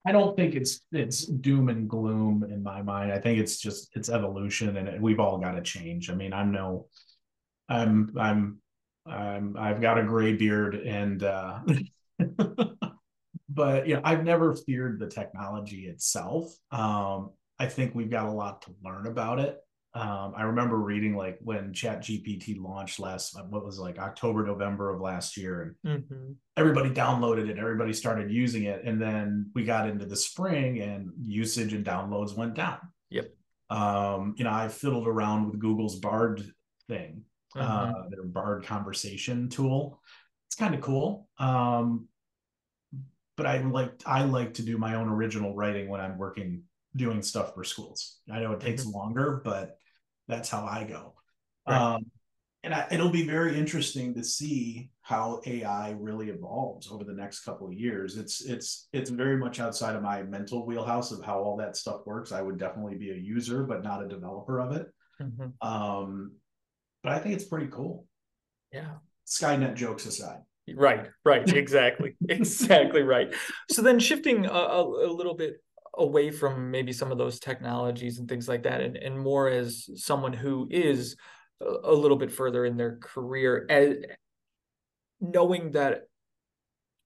I 0.05 0.11
don't 0.11 0.35
think 0.35 0.55
it's 0.55 0.81
it's 0.91 1.25
doom 1.25 1.69
and 1.69 1.87
gloom 1.87 2.43
in 2.43 2.63
my 2.63 2.81
mind. 2.81 3.11
I 3.11 3.19
think 3.19 3.39
it's 3.39 3.57
just 3.57 3.95
it's 3.95 4.09
evolution, 4.09 4.77
and 4.77 5.01
we've 5.01 5.19
all 5.19 5.37
got 5.37 5.51
to 5.51 5.61
change. 5.61 6.09
I 6.09 6.15
mean, 6.15 6.33
I'm 6.33 6.51
no, 6.51 6.87
I'm 7.69 8.11
I'm 8.17 8.57
I'm 9.05 9.55
I've 9.57 9.81
got 9.81 9.99
a 9.99 10.03
gray 10.03 10.33
beard, 10.33 10.75
and 10.75 11.23
uh, 11.23 11.59
but 13.49 13.87
you 13.87 13.95
know, 13.95 14.01
I've 14.03 14.23
never 14.23 14.55
feared 14.55 14.99
the 14.99 15.07
technology 15.07 15.85
itself. 15.85 16.51
Um, 16.71 17.31
I 17.61 17.67
think 17.67 17.93
we've 17.93 18.09
got 18.09 18.25
a 18.25 18.31
lot 18.31 18.63
to 18.63 18.71
learn 18.83 19.05
about 19.05 19.39
it. 19.39 19.59
Um, 19.93 20.33
I 20.35 20.43
remember 20.43 20.77
reading 20.77 21.15
like 21.15 21.37
when 21.43 21.73
Chat 21.73 22.01
GPT 22.01 22.59
launched 22.59 22.99
last, 22.99 23.37
what 23.49 23.63
was 23.63 23.77
like 23.77 23.99
October, 23.99 24.43
November 24.43 24.89
of 24.89 24.99
last 24.99 25.37
year, 25.37 25.75
and 25.83 26.01
mm-hmm. 26.01 26.31
everybody 26.57 26.89
downloaded 26.89 27.49
it, 27.49 27.59
everybody 27.59 27.93
started 27.93 28.31
using 28.31 28.63
it, 28.63 28.83
and 28.83 28.99
then 28.99 29.51
we 29.53 29.63
got 29.63 29.87
into 29.87 30.07
the 30.07 30.15
spring, 30.15 30.79
and 30.79 31.11
usage 31.21 31.73
and 31.73 31.85
downloads 31.85 32.35
went 32.35 32.55
down. 32.55 32.79
Yep. 33.11 33.31
Um, 33.69 34.33
you 34.37 34.43
know, 34.43 34.51
I 34.51 34.67
fiddled 34.67 35.07
around 35.07 35.51
with 35.51 35.59
Google's 35.59 35.99
Bard 35.99 36.43
thing, 36.87 37.25
mm-hmm. 37.55 37.61
uh, 37.61 38.09
their 38.09 38.23
Bard 38.23 38.65
conversation 38.65 39.49
tool. 39.49 40.01
It's 40.47 40.55
kind 40.55 40.73
of 40.73 40.81
cool. 40.81 41.27
Um, 41.37 42.07
but 43.37 43.45
I 43.45 43.59
like 43.59 44.01
I 44.07 44.23
like 44.23 44.55
to 44.55 44.63
do 44.63 44.79
my 44.79 44.95
own 44.95 45.09
original 45.09 45.53
writing 45.53 45.89
when 45.89 46.01
I'm 46.01 46.17
working 46.17 46.63
doing 46.95 47.21
stuff 47.21 47.53
for 47.53 47.63
schools. 47.63 48.19
I 48.31 48.39
know 48.39 48.53
it 48.53 48.59
takes 48.59 48.83
mm-hmm. 48.83 48.97
longer, 48.97 49.41
but 49.43 49.77
that's 50.27 50.49
how 50.49 50.65
I 50.65 50.83
go. 50.83 51.13
Right. 51.67 51.77
Um, 51.77 52.05
and 52.63 52.73
I, 52.73 52.87
it'll 52.91 53.09
be 53.09 53.25
very 53.25 53.57
interesting 53.57 54.13
to 54.13 54.23
see 54.23 54.91
how 55.01 55.41
AI 55.45 55.95
really 55.99 56.29
evolves 56.29 56.91
over 56.91 57.03
the 57.03 57.13
next 57.13 57.39
couple 57.39 57.67
of 57.67 57.73
years. 57.73 58.17
It's 58.17 58.41
it's 58.41 58.87
it's 58.93 59.09
very 59.09 59.35
much 59.35 59.59
outside 59.59 59.95
of 59.95 60.03
my 60.03 60.21
mental 60.21 60.65
wheelhouse 60.65 61.11
of 61.11 61.23
how 61.23 61.39
all 61.39 61.57
that 61.57 61.75
stuff 61.75 62.01
works. 62.05 62.31
I 62.31 62.41
would 62.41 62.59
definitely 62.59 62.97
be 62.97 63.11
a 63.11 63.15
user, 63.15 63.63
but 63.63 63.83
not 63.83 64.03
a 64.03 64.07
developer 64.07 64.59
of 64.59 64.75
it. 64.75 64.87
Mm-hmm. 65.19 65.67
Um, 65.67 66.33
but 67.01 67.13
I 67.13 67.19
think 67.19 67.35
it's 67.35 67.45
pretty 67.45 67.67
cool. 67.67 68.05
Yeah. 68.71 68.93
Skynet 69.27 69.75
jokes 69.75 70.05
aside. 70.05 70.39
Right, 70.75 71.07
right, 71.25 71.51
exactly, 71.51 72.15
exactly 72.29 73.01
right. 73.01 73.33
So 73.69 73.81
then 73.81 73.99
shifting 73.99 74.45
a, 74.45 74.51
a, 74.51 75.07
a 75.07 75.11
little 75.11 75.33
bit 75.33 75.55
away 75.97 76.31
from 76.31 76.71
maybe 76.71 76.93
some 76.93 77.11
of 77.11 77.17
those 77.17 77.39
technologies 77.39 78.19
and 78.19 78.27
things 78.27 78.47
like 78.47 78.63
that 78.63 78.81
and, 78.81 78.97
and 78.97 79.19
more 79.19 79.49
as 79.49 79.89
someone 79.95 80.33
who 80.33 80.67
is 80.71 81.15
a, 81.61 81.91
little 81.91 82.17
bit 82.17 82.31
further 82.31 82.65
in 82.65 82.77
their 82.77 82.97
career 82.97 83.65
as, 83.69 83.95
knowing 85.19 85.71
that 85.71 86.03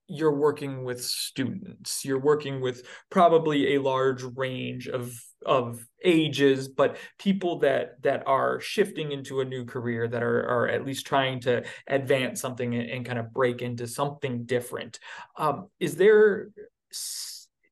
you're 0.08 0.36
working 0.36 0.84
with 0.84 1.04
students 1.04 2.06
you're 2.06 2.20
working 2.20 2.62
with 2.62 2.88
probably 3.10 3.74
a 3.74 3.82
large 3.82 4.22
range 4.36 4.88
of 4.88 5.12
of 5.46 5.84
ages 6.04 6.68
but 6.68 6.98
people 7.18 7.60
that 7.60 8.02
that 8.04 8.24
are 8.28 8.60
shifting 8.60 9.12
into 9.12 9.42
a 9.42 9.46
new 9.46 9.66
career 9.66 10.08
that 10.08 10.24
are 10.24 10.48
are 10.48 10.68
at 10.68 10.86
least 10.86 11.06
trying 11.08 11.40
to 11.40 11.64
advance 11.88 12.40
something 12.40 12.76
and, 12.76 12.90
and 12.90 13.06
kind 13.06 13.20
of 13.20 13.34
break 13.34 13.62
into 13.62 13.88
something 13.88 14.44
different. 14.46 15.00
Um, 15.38 15.70
is 15.80 15.96
there 15.96 16.50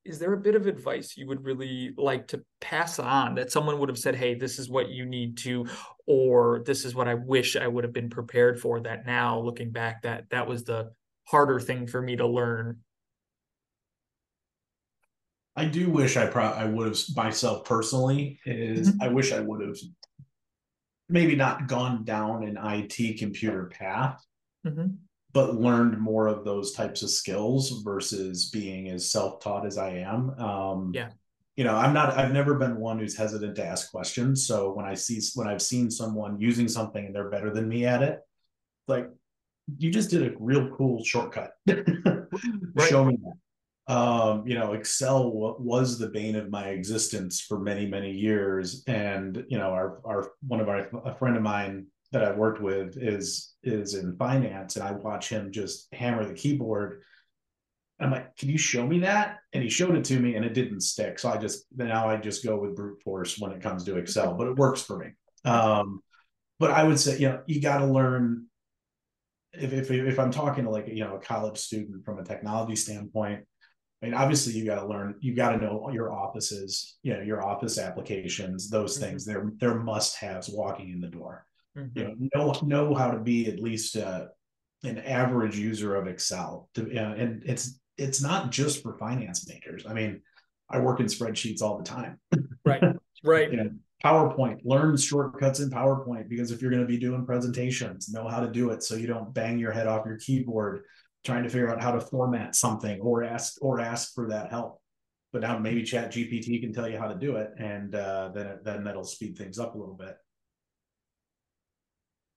is 0.05 0.19
there 0.19 0.33
a 0.33 0.37
bit 0.37 0.55
of 0.55 0.67
advice 0.67 1.15
you 1.15 1.27
would 1.27 1.45
really 1.45 1.93
like 1.97 2.27
to 2.27 2.43
pass 2.59 2.99
on 2.99 3.35
that 3.35 3.51
someone 3.51 3.79
would 3.79 3.89
have 3.89 3.97
said, 3.97 4.15
hey, 4.15 4.35
this 4.35 4.59
is 4.59 4.69
what 4.69 4.89
you 4.89 5.05
need 5.05 5.37
to, 5.37 5.65
or 6.07 6.61
this 6.65 6.83
is 6.85 6.93
what 6.93 7.07
I 7.07 7.13
wish 7.13 7.55
I 7.55 7.67
would 7.67 7.83
have 7.85 7.93
been 7.93 8.09
prepared 8.09 8.59
for 8.59 8.81
that 8.81 9.05
now 9.05 9.39
looking 9.39 9.71
back 9.71 10.01
that 10.03 10.29
that 10.31 10.47
was 10.47 10.63
the 10.65 10.91
harder 11.25 11.59
thing 11.59 11.87
for 11.87 12.01
me 12.01 12.17
to 12.17 12.27
learn? 12.27 12.83
I 15.55 15.65
do 15.65 15.89
wish 15.89 16.17
I 16.17 16.25
pro 16.27 16.45
I 16.45 16.65
would 16.65 16.87
have 16.87 16.97
myself 17.15 17.65
personally 17.65 18.39
is 18.45 18.91
Mhm. 18.91 19.01
I 19.01 19.07
wish 19.09 19.31
I 19.31 19.39
would 19.39 19.61
have 19.65 19.77
maybe 21.09 21.35
not 21.35 21.67
gone 21.67 22.03
down 22.03 22.43
an 22.43 22.57
IT 22.57 23.17
computer 23.19 23.65
path, 23.65 24.25
Mhm. 24.65 24.97
But 25.33 25.55
learned 25.55 25.99
more 25.99 26.27
of 26.27 26.45
those 26.45 26.73
types 26.73 27.01
of 27.01 27.09
skills 27.09 27.81
versus 27.83 28.49
being 28.49 28.89
as 28.89 29.11
self-taught 29.11 29.65
as 29.65 29.77
I 29.77 29.89
am. 29.89 30.29
Um, 30.39 30.91
Yeah. 30.93 31.09
You 31.55 31.63
know, 31.63 31.75
I'm 31.75 31.93
not, 31.93 32.17
I've 32.17 32.33
never 32.33 32.55
been 32.55 32.77
one 32.77 32.97
who's 32.97 33.15
hesitant 33.15 33.55
to 33.57 33.65
ask 33.65 33.91
questions. 33.91 34.47
So 34.47 34.73
when 34.73 34.85
I 34.85 34.95
see, 34.95 35.21
when 35.35 35.47
I've 35.47 35.61
seen 35.61 35.91
someone 35.91 36.41
using 36.41 36.67
something 36.67 37.05
and 37.05 37.13
they're 37.13 37.29
better 37.29 37.51
than 37.51 37.69
me 37.69 37.85
at 37.85 38.01
it, 38.01 38.21
like, 38.87 39.07
you 39.77 39.91
just 39.91 40.09
did 40.09 40.23
a 40.23 40.35
real 40.39 40.69
cool 40.75 41.03
shortcut. 41.03 41.51
Right. 42.75 42.89
Show 42.89 43.05
me 43.05 43.17
that 43.23 43.33
um 43.87 44.47
you 44.47 44.57
know 44.57 44.73
excel 44.73 45.29
was 45.59 45.99
the 45.99 46.07
bane 46.07 46.37
of 46.37 46.49
my 46.49 46.69
existence 46.69 47.41
for 47.41 47.59
many 47.59 47.85
many 47.85 48.11
years 48.11 48.83
and 48.87 49.43
you 49.49 49.57
know 49.57 49.71
our 49.71 49.99
our 50.05 50.31
one 50.47 50.61
of 50.61 50.69
our 50.69 50.87
a 51.05 51.13
friend 51.15 51.35
of 51.35 51.43
mine 51.43 51.85
that 52.13 52.23
i 52.23 52.31
worked 52.31 52.61
with 52.61 52.97
is 52.97 53.55
is 53.63 53.95
in 53.95 54.15
finance 54.17 54.75
and 54.75 54.85
i 54.87 54.91
watch 54.91 55.29
him 55.29 55.51
just 55.51 55.87
hammer 55.93 56.25
the 56.25 56.33
keyboard 56.33 57.01
i'm 57.99 58.11
like 58.11 58.35
can 58.37 58.49
you 58.49 58.57
show 58.57 58.85
me 58.87 58.99
that 58.99 59.39
and 59.53 59.63
he 59.63 59.69
showed 59.69 59.95
it 59.95 60.05
to 60.05 60.19
me 60.19 60.35
and 60.35 60.45
it 60.45 60.53
didn't 60.53 60.81
stick 60.81 61.19
so 61.19 61.29
i 61.29 61.37
just 61.37 61.65
now 61.75 62.07
i 62.09 62.15
just 62.17 62.45
go 62.45 62.57
with 62.57 62.75
brute 62.75 63.01
force 63.03 63.37
when 63.39 63.51
it 63.51 63.61
comes 63.61 63.83
to 63.83 63.97
excel 63.97 64.35
but 64.35 64.47
it 64.47 64.55
works 64.55 64.81
for 64.81 64.97
me 64.97 65.07
um 65.45 66.01
but 66.59 66.71
i 66.71 66.83
would 66.83 66.99
say 66.99 67.17
you 67.17 67.27
know 67.29 67.41
you 67.47 67.61
got 67.61 67.79
to 67.79 67.85
learn 67.85 68.45
if, 69.53 69.73
if 69.73 69.91
if 69.91 70.19
i'm 70.19 70.31
talking 70.31 70.63
to 70.63 70.69
like 70.69 70.87
you 70.87 71.03
know 71.03 71.15
a 71.15 71.19
college 71.19 71.57
student 71.57 72.05
from 72.05 72.19
a 72.19 72.23
technology 72.23 72.75
standpoint 72.75 73.43
I 74.01 74.07
mean, 74.07 74.15
obviously, 74.15 74.51
you 74.51 74.65
got 74.65 74.81
to 74.81 74.85
learn. 74.85 75.15
You 75.21 75.33
got 75.33 75.51
to 75.51 75.57
know 75.59 75.89
your 75.89 76.11
offices, 76.11 76.97
you 77.03 77.13
know, 77.13 77.21
your 77.21 77.41
office 77.41 77.77
applications, 77.79 78.69
those 78.69 78.97
Mhm. 78.97 78.99
things. 78.99 79.25
They're 79.25 79.49
they're 79.55 79.79
must 79.79 80.17
haves 80.17 80.49
walking 80.49 80.89
in 80.89 80.99
the 80.99 81.07
door. 81.07 81.45
Mhm. 81.77 81.91
You 81.95 82.03
know, 82.35 82.51
know 82.51 82.59
know 82.63 82.93
how 82.93 83.11
to 83.11 83.19
be 83.19 83.47
at 83.47 83.59
least 83.59 83.97
uh, 83.97 84.27
an 84.83 84.99
average 84.99 85.57
user 85.57 85.95
of 85.95 86.07
Excel. 86.07 86.69
To, 86.75 86.83
uh, 86.83 87.13
and 87.13 87.43
it's 87.45 87.79
it's 87.97 88.21
not 88.21 88.51
just 88.51 88.83
for 88.83 88.97
finance 88.97 89.47
majors. 89.47 89.85
I 89.87 89.93
mean, 89.93 90.21
I 90.69 90.79
work 90.79 90.99
in 90.99 91.07
spreadsheets 91.07 91.61
all 91.61 91.77
the 91.77 91.83
time. 91.83 92.19
Right. 92.65 92.81
Right. 93.25 93.49
You 93.49 93.57
know, 93.57 93.69
PowerPoint. 94.03 94.59
Learn 94.65 94.97
shortcuts 94.97 95.61
in 95.61 95.69
PowerPoint 95.69 96.27
because 96.27 96.51
if 96.51 96.61
you're 96.61 96.71
going 96.71 96.81
to 96.83 96.87
be 96.87 96.97
doing 96.97 97.25
presentations, 97.25 98.09
know 98.09 98.27
how 98.27 98.41
to 98.41 98.51
do 98.51 98.71
it 98.71 98.83
so 98.83 98.95
you 98.95 99.07
don't 99.07 99.33
bang 99.33 99.57
your 99.57 99.71
head 99.71 99.87
off 99.87 100.05
your 100.05 100.17
keyboard 100.17 100.83
trying 101.23 101.43
to 101.43 101.49
figure 101.49 101.69
out 101.69 101.81
how 101.81 101.91
to 101.93 102.01
format 102.01 102.53
something 102.53 102.99
or 102.99 103.23
ask 103.23 103.53
or 103.61 103.79
ask 103.79 104.13
for 104.13 104.27
that 104.27 104.49
help. 104.49 104.81
But 105.31 105.41
now 105.41 105.57
maybe 105.57 105.83
Chat 105.83 106.11
GPT 106.11 106.59
can 106.59 106.73
tell 106.73 106.87
you 106.87 106.97
how 106.99 107.07
to 107.07 107.15
do 107.15 107.37
it, 107.37 107.51
and 107.57 107.95
uh, 107.95 108.31
then 108.33 108.59
then 108.63 108.83
that'll 108.83 109.05
speed 109.05 109.37
things 109.37 109.57
up 109.57 109.73
a 109.73 109.77
little 109.77 109.95
bit. 109.95 110.17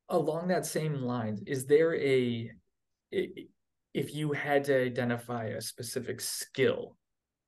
Along 0.09 0.49
that 0.49 0.67
same 0.67 0.95
lines, 0.95 1.43
is 1.47 1.67
there 1.67 1.95
a 1.97 2.51
if 3.11 4.15
you 4.15 4.33
had 4.33 4.65
to 4.65 4.85
identify 4.85 5.45
a 5.47 5.61
specific 5.61 6.21
skill 6.21 6.97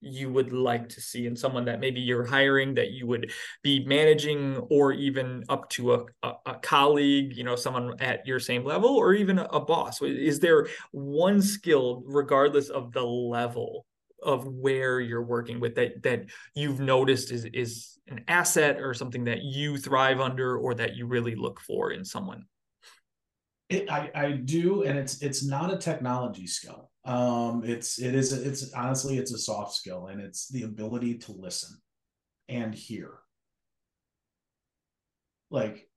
you 0.00 0.30
would 0.32 0.52
like 0.52 0.88
to 0.88 1.00
see 1.00 1.26
in 1.26 1.34
someone 1.34 1.64
that 1.64 1.80
maybe 1.80 2.00
you're 2.00 2.24
hiring 2.24 2.74
that 2.74 2.92
you 2.92 3.06
would 3.06 3.32
be 3.62 3.84
managing 3.84 4.56
or 4.70 4.92
even 4.92 5.42
up 5.48 5.68
to 5.70 5.94
a, 5.94 6.04
a, 6.22 6.32
a 6.46 6.54
colleague 6.54 7.36
you 7.36 7.42
know 7.42 7.56
someone 7.56 7.94
at 8.00 8.24
your 8.26 8.38
same 8.38 8.64
level 8.64 8.90
or 8.90 9.12
even 9.14 9.38
a, 9.38 9.44
a 9.44 9.60
boss? 9.60 10.00
Is 10.00 10.38
there 10.40 10.68
one 10.92 11.42
skill 11.42 12.02
regardless 12.06 12.68
of 12.68 12.92
the 12.92 13.02
level 13.02 13.86
of 14.22 14.46
where 14.46 15.00
you're 15.00 15.22
working 15.22 15.60
with 15.60 15.74
that 15.76 16.02
that 16.02 16.24
you've 16.54 16.80
noticed 16.80 17.30
is 17.32 17.44
is 17.52 17.98
an 18.08 18.24
asset 18.28 18.80
or 18.80 18.94
something 18.94 19.24
that 19.24 19.42
you 19.42 19.76
thrive 19.76 20.20
under 20.20 20.56
or 20.58 20.74
that 20.74 20.96
you 20.96 21.06
really 21.06 21.34
look 21.34 21.60
for 21.60 21.92
in 21.92 22.04
someone 22.04 22.44
It, 23.68 23.90
I 23.90 24.10
I 24.14 24.32
do, 24.32 24.82
and 24.84 24.98
it's 24.98 25.20
it's 25.22 25.44
not 25.44 25.72
a 25.72 25.76
technology 25.76 26.46
skill. 26.46 26.90
Um, 27.04 27.62
it's 27.64 27.98
it 28.00 28.14
is 28.14 28.32
it's 28.32 28.72
honestly 28.72 29.18
it's 29.18 29.32
a 29.32 29.38
soft 29.38 29.74
skill, 29.74 30.06
and 30.06 30.20
it's 30.20 30.48
the 30.48 30.62
ability 30.62 31.18
to 31.18 31.32
listen 31.32 31.76
and 32.48 32.74
hear. 32.74 33.18
Like, 35.50 35.88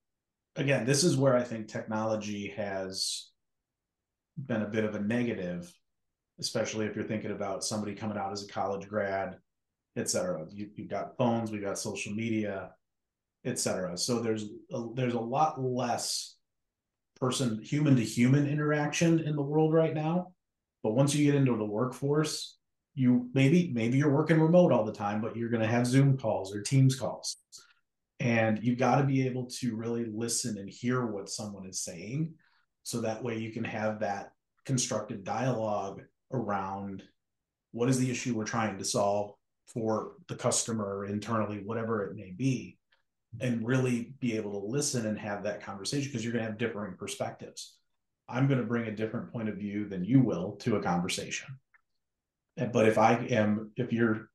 again, 0.56 0.86
this 0.86 1.04
is 1.04 1.18
where 1.18 1.36
I 1.36 1.44
think 1.44 1.68
technology 1.68 2.54
has 2.56 3.30
been 4.38 4.62
a 4.62 4.68
bit 4.70 4.84
of 4.84 4.96
a 4.96 5.00
negative, 5.00 5.74
especially 6.40 6.86
if 6.86 6.96
you're 6.96 7.06
thinking 7.06 7.32
about 7.32 7.64
somebody 7.64 7.94
coming 7.94 8.18
out 8.18 8.32
as 8.32 8.44
a 8.44 8.48
college 8.48 8.88
grad, 8.88 9.38
et 9.96 10.10
cetera. 10.10 10.46
You, 10.52 10.70
you've 10.76 10.90
got 10.90 11.18
phones, 11.18 11.52
we've 11.52 11.64
got 11.64 11.78
social 11.78 12.14
media, 12.14 12.72
et 13.46 13.60
cetera. 13.60 13.98
So 13.98 14.20
there's 14.20 14.46
a, 14.72 14.86
there's 14.96 15.14
a 15.14 15.20
lot 15.20 15.62
less 15.62 16.36
person 17.22 17.62
human 17.62 17.96
to 17.96 18.04
human 18.04 18.48
interaction 18.48 19.20
in 19.20 19.36
the 19.36 19.42
world 19.42 19.72
right 19.72 19.94
now 19.94 20.34
but 20.84 20.94
once 20.94 21.14
you 21.14 21.24
get 21.24 21.36
into 21.36 21.56
the 21.56 21.64
workforce 21.64 22.58
you 22.96 23.30
maybe 23.34 23.72
maybe 23.74 23.98
you're 23.98 24.14
working 24.14 24.42
remote 24.42 24.72
all 24.72 24.84
the 24.84 24.92
time 24.92 25.22
but 25.22 25.38
you're 25.38 25.50
going 25.50 25.62
to 25.62 25.68
have 25.68 25.86
zoom 25.86 26.18
calls 26.18 26.54
or 26.54 26.62
teams 26.62 26.96
calls 26.96 27.38
and 28.20 28.60
you've 28.64 28.80
got 28.80 28.96
to 28.96 29.04
be 29.04 29.26
able 29.26 29.46
to 29.46 29.76
really 29.76 30.06
listen 30.12 30.58
and 30.58 30.68
hear 30.68 31.06
what 31.06 31.30
someone 31.30 31.68
is 31.68 31.84
saying 31.84 32.34
so 32.82 33.02
that 33.02 33.24
way 33.24 33.38
you 33.38 33.52
can 33.52 33.64
have 33.64 34.00
that 34.00 34.32
constructive 34.66 35.24
dialogue 35.24 36.02
around 36.34 37.04
what 37.72 37.90
is 37.90 38.00
the 38.00 38.12
issue 38.12 38.34
we're 38.34 38.44
trying 38.44 38.78
to 38.78 38.86
solve 38.86 39.34
for 39.68 40.14
the 40.28 40.36
customer 40.36 41.06
internally 41.06 41.62
whatever 41.64 42.04
it 42.04 42.16
may 42.16 42.32
be 42.32 42.78
and 43.40 43.66
really 43.66 44.14
be 44.20 44.36
able 44.36 44.60
to 44.60 44.68
listen 44.68 45.06
and 45.06 45.18
have 45.18 45.44
that 45.44 45.64
conversation 45.64 46.10
because 46.10 46.24
you're 46.24 46.34
going 46.34 46.44
to 46.44 46.50
have 46.50 46.58
differing 46.58 46.96
perspectives. 46.98 47.78
I'm 48.28 48.48
going 48.48 48.60
to 48.60 48.66
bring 48.66 48.88
a 48.88 48.96
different 48.96 49.32
point 49.32 49.50
of 49.50 49.56
view 49.56 49.88
than 49.88 50.04
you 50.04 50.20
will 50.20 50.54
to 50.62 50.76
a 50.76 50.84
conversation. 50.84 51.58
But 52.58 52.88
if 52.88 52.98
I 52.98 53.14
am, 53.30 53.72
if 53.78 53.94
you're, 53.94 54.30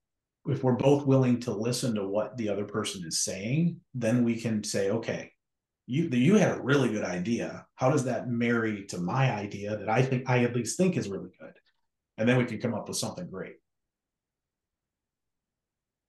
if 0.47 0.63
we're 0.63 0.73
both 0.73 1.07
willing 1.07 1.41
to 1.41 1.53
listen 1.53 1.95
to 1.97 2.07
what 2.07 2.37
the 2.37 2.49
other 2.49 2.65
person 2.65 3.05
is 3.07 3.21
saying, 3.21 3.81
then 3.95 4.25
we 4.25 4.41
can 4.41 4.65
say, 4.65 4.91
okay, 4.91 5.33
you 5.87 6.09
you 6.09 6.37
had 6.37 6.57
a 6.57 6.63
really 6.63 6.89
good 6.89 7.05
idea. 7.05 7.67
How 7.75 7.91
does 7.91 8.05
that 8.05 8.29
marry 8.29 8.85
to 8.87 8.99
my 8.99 9.33
idea 9.33 9.77
that 9.77 9.89
I 9.89 10.03
think 10.03 10.29
I 10.29 10.45
at 10.45 10.55
least 10.55 10.77
think 10.77 10.97
is 10.97 11.09
really 11.09 11.31
good? 11.41 11.53
And 12.19 12.29
then 12.29 12.39
we 12.39 12.45
can 12.45 12.59
come 12.59 12.75
up 12.75 12.89
with 12.89 12.97
something 12.97 13.29
great. 13.29 13.57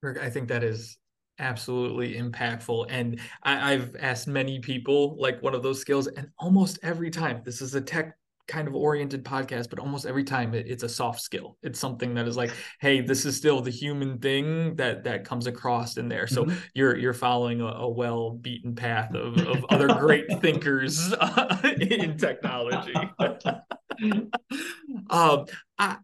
Kirk, 0.02 0.18
I 0.18 0.30
think 0.30 0.48
that 0.48 0.62
is 0.62 0.96
absolutely 1.38 2.14
impactful. 2.14 2.86
And 2.88 3.20
I, 3.42 3.72
I've 3.74 3.96
asked 4.00 4.28
many 4.28 4.60
people 4.60 5.16
like 5.20 5.42
one 5.42 5.54
of 5.54 5.62
those 5.62 5.80
skills, 5.80 6.06
and 6.06 6.28
almost 6.38 6.78
every 6.82 7.10
time 7.10 7.42
this 7.44 7.60
is 7.60 7.74
a 7.74 7.80
tech 7.80 8.16
kind 8.46 8.66
of 8.66 8.74
oriented 8.74 9.24
podcast, 9.24 9.68
but 9.68 9.78
almost 9.78 10.06
every 10.06 10.24
time 10.24 10.54
it, 10.54 10.66
it's 10.66 10.82
a 10.82 10.88
soft 10.88 11.20
skill. 11.20 11.58
It's 11.62 11.78
something 11.78 12.14
that 12.14 12.26
is 12.26 12.36
like, 12.36 12.52
hey, 12.80 13.02
this 13.02 13.26
is 13.26 13.36
still 13.36 13.60
the 13.60 13.70
human 13.70 14.18
thing 14.18 14.74
that 14.76 15.04
that 15.04 15.24
comes 15.24 15.46
across 15.46 15.98
in 15.98 16.08
there. 16.08 16.26
So 16.26 16.46
Mhm. 16.46 16.56
you're 16.74 16.96
you're 16.96 17.12
following 17.12 17.60
a, 17.60 17.66
a 17.66 17.88
well 17.88 18.30
beaten 18.30 18.74
path 18.74 19.14
of, 19.14 19.36
of 19.36 19.64
other 19.66 19.88
great 19.88 20.26
thinkers 20.40 21.12
uh, 21.12 21.58
in 21.78 22.16
technology. 22.16 22.94
um, 25.10 25.46
I, 25.78 25.96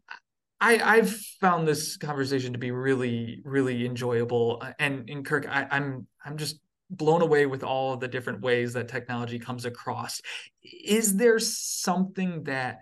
I 0.60 0.80
I've 0.80 1.14
found 1.40 1.66
this 1.66 1.96
conversation 1.96 2.52
to 2.52 2.58
be 2.58 2.70
really 2.70 3.42
really 3.44 3.86
enjoyable, 3.86 4.58
uh, 4.62 4.72
and 4.78 5.08
and 5.08 5.24
Kirk, 5.24 5.46
I, 5.48 5.66
I'm 5.70 6.06
I'm 6.24 6.36
just 6.36 6.60
blown 6.90 7.22
away 7.22 7.46
with 7.46 7.64
all 7.64 7.96
the 7.96 8.08
different 8.08 8.40
ways 8.40 8.74
that 8.74 8.88
technology 8.88 9.38
comes 9.38 9.64
across. 9.64 10.20
Is 10.62 11.16
there 11.16 11.38
something 11.38 12.44
that 12.44 12.78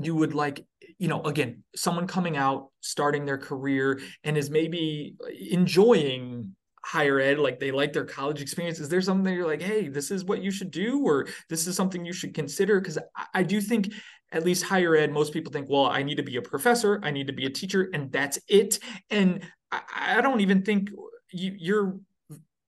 you 0.00 0.14
would 0.14 0.34
like 0.34 0.64
you 0.98 1.08
know 1.08 1.22
again 1.22 1.62
someone 1.74 2.06
coming 2.06 2.36
out 2.36 2.68
starting 2.80 3.24
their 3.24 3.38
career 3.38 4.00
and 4.24 4.36
is 4.38 4.50
maybe 4.50 5.14
enjoying 5.50 6.54
higher 6.88 7.20
ed 7.20 7.38
like 7.38 7.60
they 7.60 7.70
like 7.70 7.92
their 7.92 8.06
college 8.06 8.40
experience 8.40 8.80
is 8.80 8.88
there 8.88 9.02
something 9.02 9.34
you're 9.34 9.46
like 9.46 9.60
hey 9.60 9.88
this 9.88 10.10
is 10.10 10.24
what 10.24 10.42
you 10.42 10.50
should 10.50 10.70
do 10.70 11.02
or 11.04 11.26
this 11.50 11.66
is 11.66 11.76
something 11.76 12.02
you 12.02 12.14
should 12.14 12.32
consider? 12.32 12.80
Because 12.80 12.96
I, 13.14 13.26
I 13.34 13.42
do 13.42 13.60
think 13.60 13.92
at 14.32 14.42
least 14.42 14.64
higher 14.64 14.96
ed 14.96 15.12
most 15.12 15.34
people 15.34 15.52
think 15.52 15.68
well 15.68 15.84
i 15.86 16.02
need 16.02 16.16
to 16.16 16.22
be 16.22 16.36
a 16.36 16.42
professor 16.42 16.98
i 17.02 17.10
need 17.10 17.26
to 17.26 17.32
be 17.34 17.44
a 17.44 17.50
teacher 17.50 17.90
and 17.92 18.10
that's 18.10 18.38
it. 18.48 18.78
And 19.10 19.42
i, 19.70 19.80
I 20.16 20.20
don't 20.22 20.40
even 20.40 20.62
think 20.62 20.88
you, 21.30 21.54
you're 21.58 22.00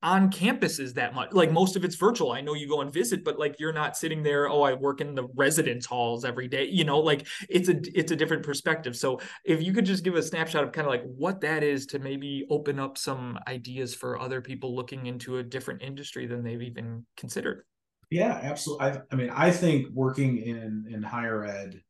on 0.02 0.30
campuses 0.30 0.94
that 0.94 1.14
much. 1.14 1.32
Like 1.32 1.52
most 1.52 1.76
of 1.76 1.84
it's 1.84 1.96
virtual. 1.96 2.32
I 2.32 2.40
know 2.40 2.54
you 2.54 2.68
go 2.68 2.80
and 2.80 2.92
visit, 2.92 3.22
but 3.22 3.38
like 3.38 3.56
you're 3.58 3.72
not 3.72 3.96
sitting 3.96 4.22
there, 4.22 4.48
oh, 4.48 4.62
I 4.62 4.72
work 4.72 5.00
in 5.00 5.14
the 5.14 5.28
residence 5.34 5.84
halls 5.84 6.24
every 6.24 6.48
day. 6.48 6.64
You 6.64 6.84
know, 6.84 6.98
like 6.98 7.26
it's 7.48 7.68
a 7.68 7.80
it's 7.96 8.10
a 8.10 8.16
different 8.16 8.42
perspective. 8.42 8.96
So 8.96 9.20
if 9.44 9.62
you 9.62 9.72
could 9.72 9.84
just 9.84 10.02
give 10.02 10.14
a 10.14 10.22
snapshot 10.22 10.64
of 10.64 10.72
kind 10.72 10.86
of 10.86 10.90
like 10.90 11.04
what 11.04 11.40
that 11.42 11.62
is 11.62 11.86
to 11.86 11.98
maybe 11.98 12.46
open 12.50 12.78
up 12.78 12.96
some 12.96 13.38
ideas 13.46 13.94
for 13.94 14.18
other 14.18 14.40
people 14.40 14.74
looking 14.74 15.06
into 15.06 15.38
a 15.38 15.42
different 15.42 15.82
industry 15.82 16.26
than 16.26 16.42
they've 16.42 16.62
even 16.62 17.04
considered. 17.16 17.64
Yeah, 18.10 18.40
absolutely. 18.42 18.86
I, 18.86 19.00
I 19.12 19.14
mean, 19.14 19.30
I 19.30 19.50
think 19.50 19.88
working 19.92 20.38
in 20.38 20.86
in 20.90 21.02
higher 21.02 21.44
ed 21.44 21.82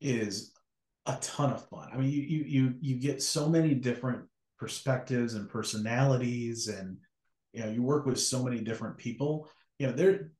is 0.00 0.52
a 1.04 1.16
ton 1.20 1.52
of 1.52 1.68
fun. 1.68 1.90
I 1.92 1.96
mean, 1.98 2.10
you 2.10 2.22
you 2.22 2.44
you 2.46 2.74
you 2.80 2.94
get 2.96 3.22
so 3.22 3.48
many 3.48 3.74
different 3.74 4.24
perspectives 4.58 5.34
and 5.34 5.48
personalities, 5.48 6.68
and 6.68 6.98
you 7.52 7.60
know, 7.60 7.70
you 7.70 7.82
work 7.82 8.06
with 8.06 8.20
so 8.20 8.42
many 8.42 8.60
different 8.60 8.98
people. 8.98 9.48
You 9.78 9.88
know, 9.88 9.92
they're 9.92 10.32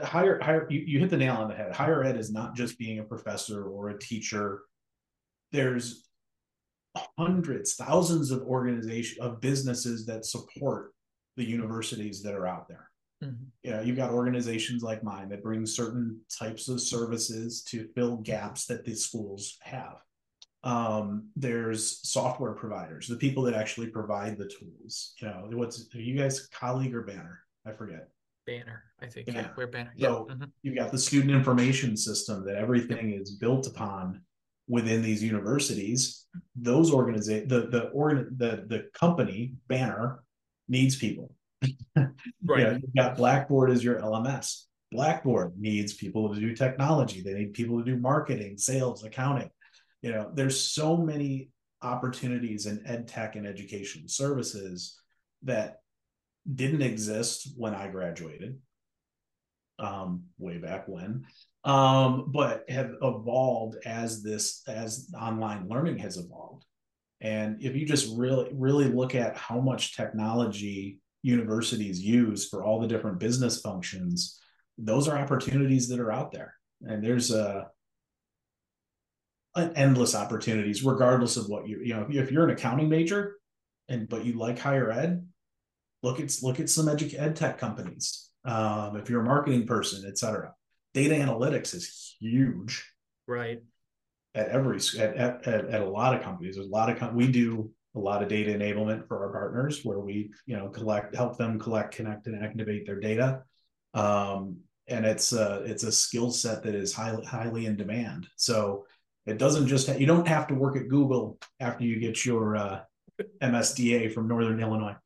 higher 0.00 0.40
higher. 0.40 0.66
You, 0.70 0.80
you 0.80 0.98
hit 0.98 1.10
the 1.10 1.16
nail 1.16 1.36
on 1.36 1.48
the 1.48 1.54
head. 1.54 1.74
Higher 1.74 2.04
ed 2.04 2.16
is 2.16 2.32
not 2.32 2.54
just 2.54 2.78
being 2.78 2.98
a 2.98 3.04
professor 3.04 3.64
or 3.64 3.90
a 3.90 3.98
teacher. 3.98 4.62
There's 5.50 6.08
hundreds, 7.18 7.74
thousands 7.74 8.30
of 8.30 8.42
organizations 8.42 9.18
of 9.20 9.40
businesses 9.40 10.06
that 10.06 10.24
support 10.24 10.92
the 11.36 11.44
universities 11.44 12.22
that 12.22 12.34
are 12.34 12.46
out 12.46 12.68
there. 12.68 12.90
Mm-hmm. 13.22 13.44
You 13.62 13.70
know, 13.70 13.80
you've 13.82 13.96
got 13.96 14.10
organizations 14.10 14.82
like 14.82 15.02
mine 15.02 15.28
that 15.30 15.42
bring 15.42 15.64
certain 15.64 16.20
types 16.38 16.68
of 16.68 16.80
services 16.80 17.62
to 17.64 17.88
fill 17.94 18.16
gaps 18.18 18.66
that 18.66 18.84
the 18.84 18.94
schools 18.94 19.58
have. 19.62 20.02
Um, 20.64 21.28
there's 21.34 22.08
software 22.08 22.52
providers, 22.52 23.08
the 23.08 23.16
people 23.16 23.42
that 23.44 23.54
actually 23.54 23.88
provide 23.88 24.38
the 24.38 24.48
tools. 24.48 25.14
You 25.20 25.28
know, 25.28 25.48
what's 25.52 25.88
are 25.94 26.00
you 26.00 26.16
guys 26.16 26.48
colleague 26.48 26.94
or 26.94 27.02
banner? 27.02 27.40
I 27.66 27.72
forget. 27.72 28.08
Banner, 28.46 28.84
I 29.00 29.06
think. 29.06 29.26
Banner. 29.26 29.40
Yeah, 29.40 29.48
we're 29.56 29.66
banner. 29.66 29.92
So 29.98 30.26
yeah. 30.28 30.34
mm-hmm. 30.34 30.44
you've 30.62 30.76
got 30.76 30.92
the 30.92 30.98
student 30.98 31.32
information 31.32 31.96
system 31.96 32.44
that 32.46 32.56
everything 32.56 33.10
yep. 33.10 33.22
is 33.22 33.32
built 33.32 33.66
upon 33.66 34.22
within 34.68 35.02
these 35.02 35.22
universities. 35.22 36.26
Those 36.54 36.92
organizations, 36.92 37.48
the 37.48 37.66
the 37.66 37.88
organ, 37.88 38.34
the 38.36 38.64
the 38.68 38.88
company 38.94 39.54
banner 39.66 40.22
needs 40.68 40.94
people. 40.94 41.34
right. 41.96 42.08
You 42.46 42.56
know, 42.56 42.72
you've 42.72 42.94
got 42.96 43.16
Blackboard 43.16 43.70
as 43.70 43.82
your 43.82 44.00
LMS. 44.00 44.64
Blackboard 44.92 45.54
needs 45.58 45.94
people 45.94 46.32
to 46.32 46.38
do 46.38 46.54
technology. 46.54 47.20
They 47.20 47.34
need 47.34 47.54
people 47.54 47.78
to 47.78 47.84
do 47.84 47.96
marketing, 47.96 48.58
sales, 48.58 49.02
accounting 49.04 49.50
you 50.02 50.10
know 50.10 50.30
there's 50.34 50.60
so 50.60 50.96
many 50.96 51.50
opportunities 51.82 52.66
in 52.66 52.84
ed 52.86 53.08
tech 53.08 53.36
and 53.36 53.46
education 53.46 54.08
services 54.08 54.98
that 55.42 55.78
didn't 56.54 56.82
exist 56.82 57.48
when 57.56 57.74
i 57.74 57.88
graduated 57.88 58.58
um, 59.78 60.24
way 60.38 60.58
back 60.58 60.86
when 60.86 61.24
um, 61.64 62.30
but 62.32 62.64
have 62.68 62.94
evolved 63.02 63.76
as 63.84 64.22
this 64.22 64.62
as 64.66 65.08
online 65.18 65.68
learning 65.68 65.98
has 65.98 66.16
evolved. 66.16 66.64
And 67.20 67.62
if 67.62 67.76
you 67.76 67.86
just 67.86 68.16
really 68.16 68.50
really 68.52 68.86
look 68.86 69.14
at 69.14 69.36
how 69.36 69.60
much 69.60 69.96
technology 69.96 70.98
universities 71.22 72.00
use 72.02 72.48
for 72.48 72.64
all 72.64 72.80
the 72.80 72.88
different 72.88 73.20
business 73.20 73.60
functions 73.60 74.40
those 74.78 75.06
are 75.06 75.18
opportunities 75.18 75.86
that 75.88 76.00
are 76.00 76.10
out 76.10 76.32
there. 76.32 76.54
And 76.80 77.04
there's 77.04 77.30
a 77.30 77.68
endless 79.56 80.14
opportunities, 80.14 80.84
regardless 80.84 81.36
of 81.36 81.46
what 81.46 81.68
you 81.68 81.80
you 81.82 81.94
know. 81.94 82.06
If 82.08 82.30
you're 82.30 82.44
an 82.44 82.50
accounting 82.50 82.88
major, 82.88 83.36
and 83.88 84.08
but 84.08 84.24
you 84.24 84.38
like 84.38 84.58
higher 84.58 84.90
ed, 84.90 85.26
look 86.02 86.20
at 86.20 86.34
look 86.42 86.60
at 86.60 86.70
some 86.70 86.86
edu- 86.86 87.18
ed 87.18 87.36
tech 87.36 87.58
companies. 87.58 88.30
Um, 88.44 88.96
if 88.96 89.08
you're 89.08 89.22
a 89.22 89.24
marketing 89.24 89.66
person, 89.66 90.08
etc. 90.08 90.52
Data 90.94 91.14
analytics 91.14 91.74
is 91.74 92.16
huge, 92.20 92.84
right? 93.26 93.60
At 94.34 94.48
every 94.48 94.78
at, 94.98 95.16
at, 95.16 95.46
at 95.46 95.80
a 95.80 95.88
lot 95.88 96.14
of 96.14 96.22
companies, 96.22 96.56
there's 96.56 96.66
a 96.66 96.70
lot 96.70 96.90
of 96.90 96.98
com- 96.98 97.14
we 97.14 97.30
do 97.30 97.70
a 97.94 97.98
lot 97.98 98.22
of 98.22 98.28
data 98.28 98.52
enablement 98.52 99.06
for 99.06 99.24
our 99.24 99.32
partners, 99.32 99.84
where 99.84 100.00
we 100.00 100.30
you 100.46 100.56
know 100.56 100.68
collect 100.68 101.14
help 101.14 101.36
them 101.36 101.58
collect, 101.58 101.94
connect, 101.94 102.26
and 102.26 102.42
activate 102.42 102.86
their 102.86 103.00
data. 103.00 103.42
Um, 103.94 104.60
and 104.88 105.06
it's 105.06 105.32
a 105.32 105.62
it's 105.64 105.84
a 105.84 105.92
skill 105.92 106.30
set 106.30 106.62
that 106.64 106.74
is 106.74 106.92
highly 106.92 107.24
highly 107.24 107.66
in 107.66 107.76
demand. 107.76 108.26
So 108.36 108.86
it 109.26 109.38
doesn't 109.38 109.68
just 109.68 109.88
you 109.98 110.06
don't 110.06 110.26
have 110.26 110.46
to 110.48 110.54
work 110.54 110.76
at 110.76 110.88
Google 110.88 111.38
after 111.60 111.84
you 111.84 112.00
get 112.00 112.24
your 112.26 112.56
uh, 112.56 112.80
MSDA 113.40 114.12
from 114.12 114.26
Northern 114.26 114.60
Illinois. 114.60 114.96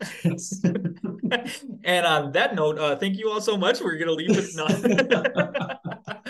and 1.85 2.07
on 2.07 2.33
that 2.33 2.55
note, 2.55 2.79
uh, 2.79 2.97
thank 2.97 3.19
you 3.19 3.31
all 3.31 3.41
so 3.41 3.57
much. 3.57 3.81
We're 3.81 3.99
going 3.99 4.07
to 4.07 4.15
leave 4.15 4.31
it. 4.31 5.79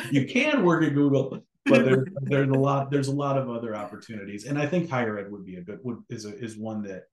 you 0.10 0.26
can 0.26 0.64
work 0.64 0.82
at 0.84 0.94
Google, 0.94 1.44
but 1.66 1.84
there's 1.84 2.08
there's 2.22 2.48
a 2.48 2.58
lot 2.58 2.90
there's 2.90 3.08
a 3.08 3.14
lot 3.14 3.38
of 3.38 3.48
other 3.48 3.76
opportunities, 3.76 4.46
and 4.46 4.58
I 4.58 4.66
think 4.66 4.90
higher 4.90 5.18
ed 5.18 5.30
would 5.30 5.44
be 5.44 5.56
a 5.56 5.62
good 5.62 5.80
would 5.84 5.98
is 6.08 6.24
a, 6.24 6.36
is 6.38 6.56
one 6.56 6.82
that, 6.82 7.04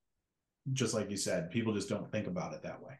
just 0.71 0.93
like 0.93 1.11
you 1.11 1.17
said, 1.17 1.51
people 1.51 1.73
just 1.73 1.89
don't 1.89 2.11
think 2.11 2.27
about 2.27 2.53
it 2.53 2.63
that 2.63 2.81
way. 2.81 2.93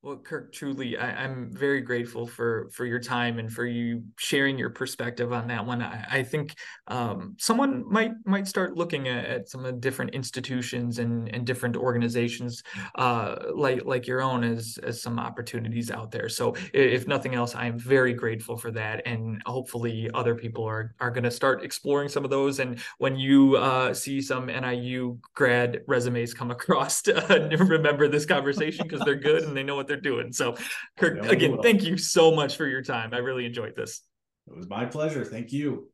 Well, 0.00 0.18
Kirk, 0.18 0.52
truly, 0.52 0.96
I, 0.96 1.24
am 1.24 1.50
very 1.50 1.80
grateful 1.80 2.24
for 2.24 2.68
for 2.72 2.86
your 2.86 3.00
time 3.00 3.40
and 3.40 3.52
for 3.52 3.66
you 3.66 4.04
sharing 4.16 4.56
your 4.56 4.70
perspective 4.70 5.32
on 5.32 5.48
that 5.48 5.66
one. 5.66 5.82
I, 5.82 6.06
I 6.08 6.22
think 6.22 6.54
um, 6.86 7.34
someone 7.36 7.82
might 7.90 8.12
might 8.24 8.46
start 8.46 8.76
looking 8.76 9.08
at, 9.08 9.24
at, 9.24 9.48
some 9.48 9.64
of 9.64 9.74
the 9.74 9.80
different 9.80 10.14
institutions 10.14 11.00
and, 11.00 11.28
and 11.34 11.44
different 11.44 11.76
organizations 11.76 12.62
uh, 12.94 13.38
like 13.52 13.84
like 13.86 14.06
your 14.06 14.22
own 14.22 14.44
as 14.44 14.78
as 14.84 15.02
some 15.02 15.18
opportunities 15.18 15.90
out 15.90 16.12
there. 16.12 16.28
So, 16.28 16.54
if 16.72 17.08
nothing 17.08 17.34
else, 17.34 17.56
I 17.56 17.66
am 17.66 17.76
very 17.76 18.14
grateful 18.14 18.56
for 18.56 18.70
that, 18.70 19.02
and 19.04 19.42
hopefully, 19.46 20.08
other 20.14 20.36
people 20.36 20.62
are 20.62 20.94
are 21.00 21.10
going 21.10 21.24
to 21.24 21.30
start 21.32 21.64
exploring 21.64 22.08
some 22.08 22.22
of 22.22 22.30
those. 22.30 22.60
And 22.60 22.78
when 22.98 23.16
you 23.16 23.56
uh, 23.56 23.92
see 23.94 24.20
some 24.20 24.46
NIU 24.46 25.18
grad 25.34 25.80
resumes 25.88 26.34
come 26.34 26.50
across, 26.58 27.02
uh, 27.08 27.48
remember 27.58 28.06
this 28.06 28.26
conversation 28.26 28.86
because 28.86 29.04
they're 29.04 29.16
good 29.16 29.42
and 29.42 29.56
they 29.56 29.64
know 29.64 29.87
what 29.88 30.02
they're 30.02 30.12
doing. 30.12 30.32
So, 30.32 30.56
Kirk, 30.96 31.24
again, 31.24 31.58
thank 31.62 31.82
you 31.82 31.96
so 31.96 32.34
much 32.34 32.56
for 32.56 32.66
your 32.66 32.82
time. 32.82 33.10
I 33.12 33.18
really 33.18 33.46
enjoyed 33.46 33.74
this. 33.74 34.02
It 34.46 34.56
was 34.56 34.68
my 34.68 34.84
pleasure. 34.84 35.24
Thank 35.24 35.52
you. 35.52 35.88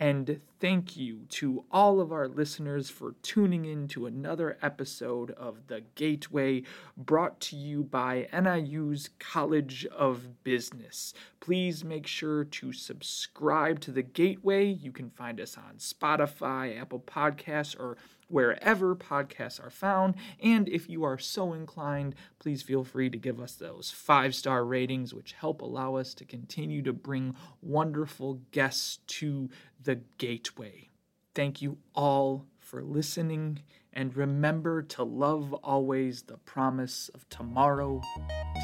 And 0.00 0.40
thank 0.60 0.96
you 0.96 1.22
to 1.30 1.64
all 1.72 2.00
of 2.00 2.12
our 2.12 2.28
listeners 2.28 2.88
for 2.88 3.16
tuning 3.22 3.64
in 3.64 3.88
to 3.88 4.06
another 4.06 4.56
episode 4.62 5.32
of 5.32 5.66
The 5.66 5.82
Gateway 5.96 6.62
brought 6.96 7.40
to 7.40 7.56
you 7.56 7.82
by 7.82 8.28
NIU's 8.32 9.10
College 9.18 9.86
of 9.86 10.44
Business. 10.44 11.14
Please 11.40 11.84
make 11.84 12.06
sure 12.06 12.44
to 12.44 12.72
subscribe 12.72 13.80
to 13.80 13.90
The 13.90 14.04
Gateway. 14.04 14.66
You 14.66 14.92
can 14.92 15.10
find 15.10 15.40
us 15.40 15.56
on 15.56 15.78
Spotify, 15.78 16.80
Apple 16.80 17.00
Podcasts, 17.00 17.76
or 17.76 17.96
wherever 18.28 18.94
podcasts 18.94 19.62
are 19.64 19.70
found. 19.70 20.14
And 20.42 20.68
if 20.68 20.88
you 20.88 21.04
are 21.04 21.18
so 21.18 21.52
inclined, 21.52 22.14
please 22.38 22.62
feel 22.62 22.84
free 22.84 23.10
to 23.10 23.18
give 23.18 23.40
us 23.40 23.54
those 23.54 23.90
five 23.90 24.34
star 24.34 24.64
ratings, 24.64 25.12
which 25.12 25.32
help 25.32 25.60
allow 25.60 25.96
us 25.96 26.14
to 26.14 26.24
continue 26.24 26.82
to 26.82 26.92
bring 26.92 27.34
wonderful 27.60 28.40
guests 28.52 28.98
to 29.06 29.48
the 29.82 29.96
gateway. 30.18 30.88
Thank 31.34 31.62
you 31.62 31.78
all 31.94 32.46
for 32.58 32.82
listening, 32.82 33.60
and 33.92 34.14
remember 34.16 34.82
to 34.82 35.02
love 35.02 35.54
always 35.54 36.22
the 36.22 36.36
promise 36.38 37.08
of 37.14 37.28
tomorrow 37.28 38.02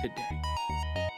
today. 0.03 1.11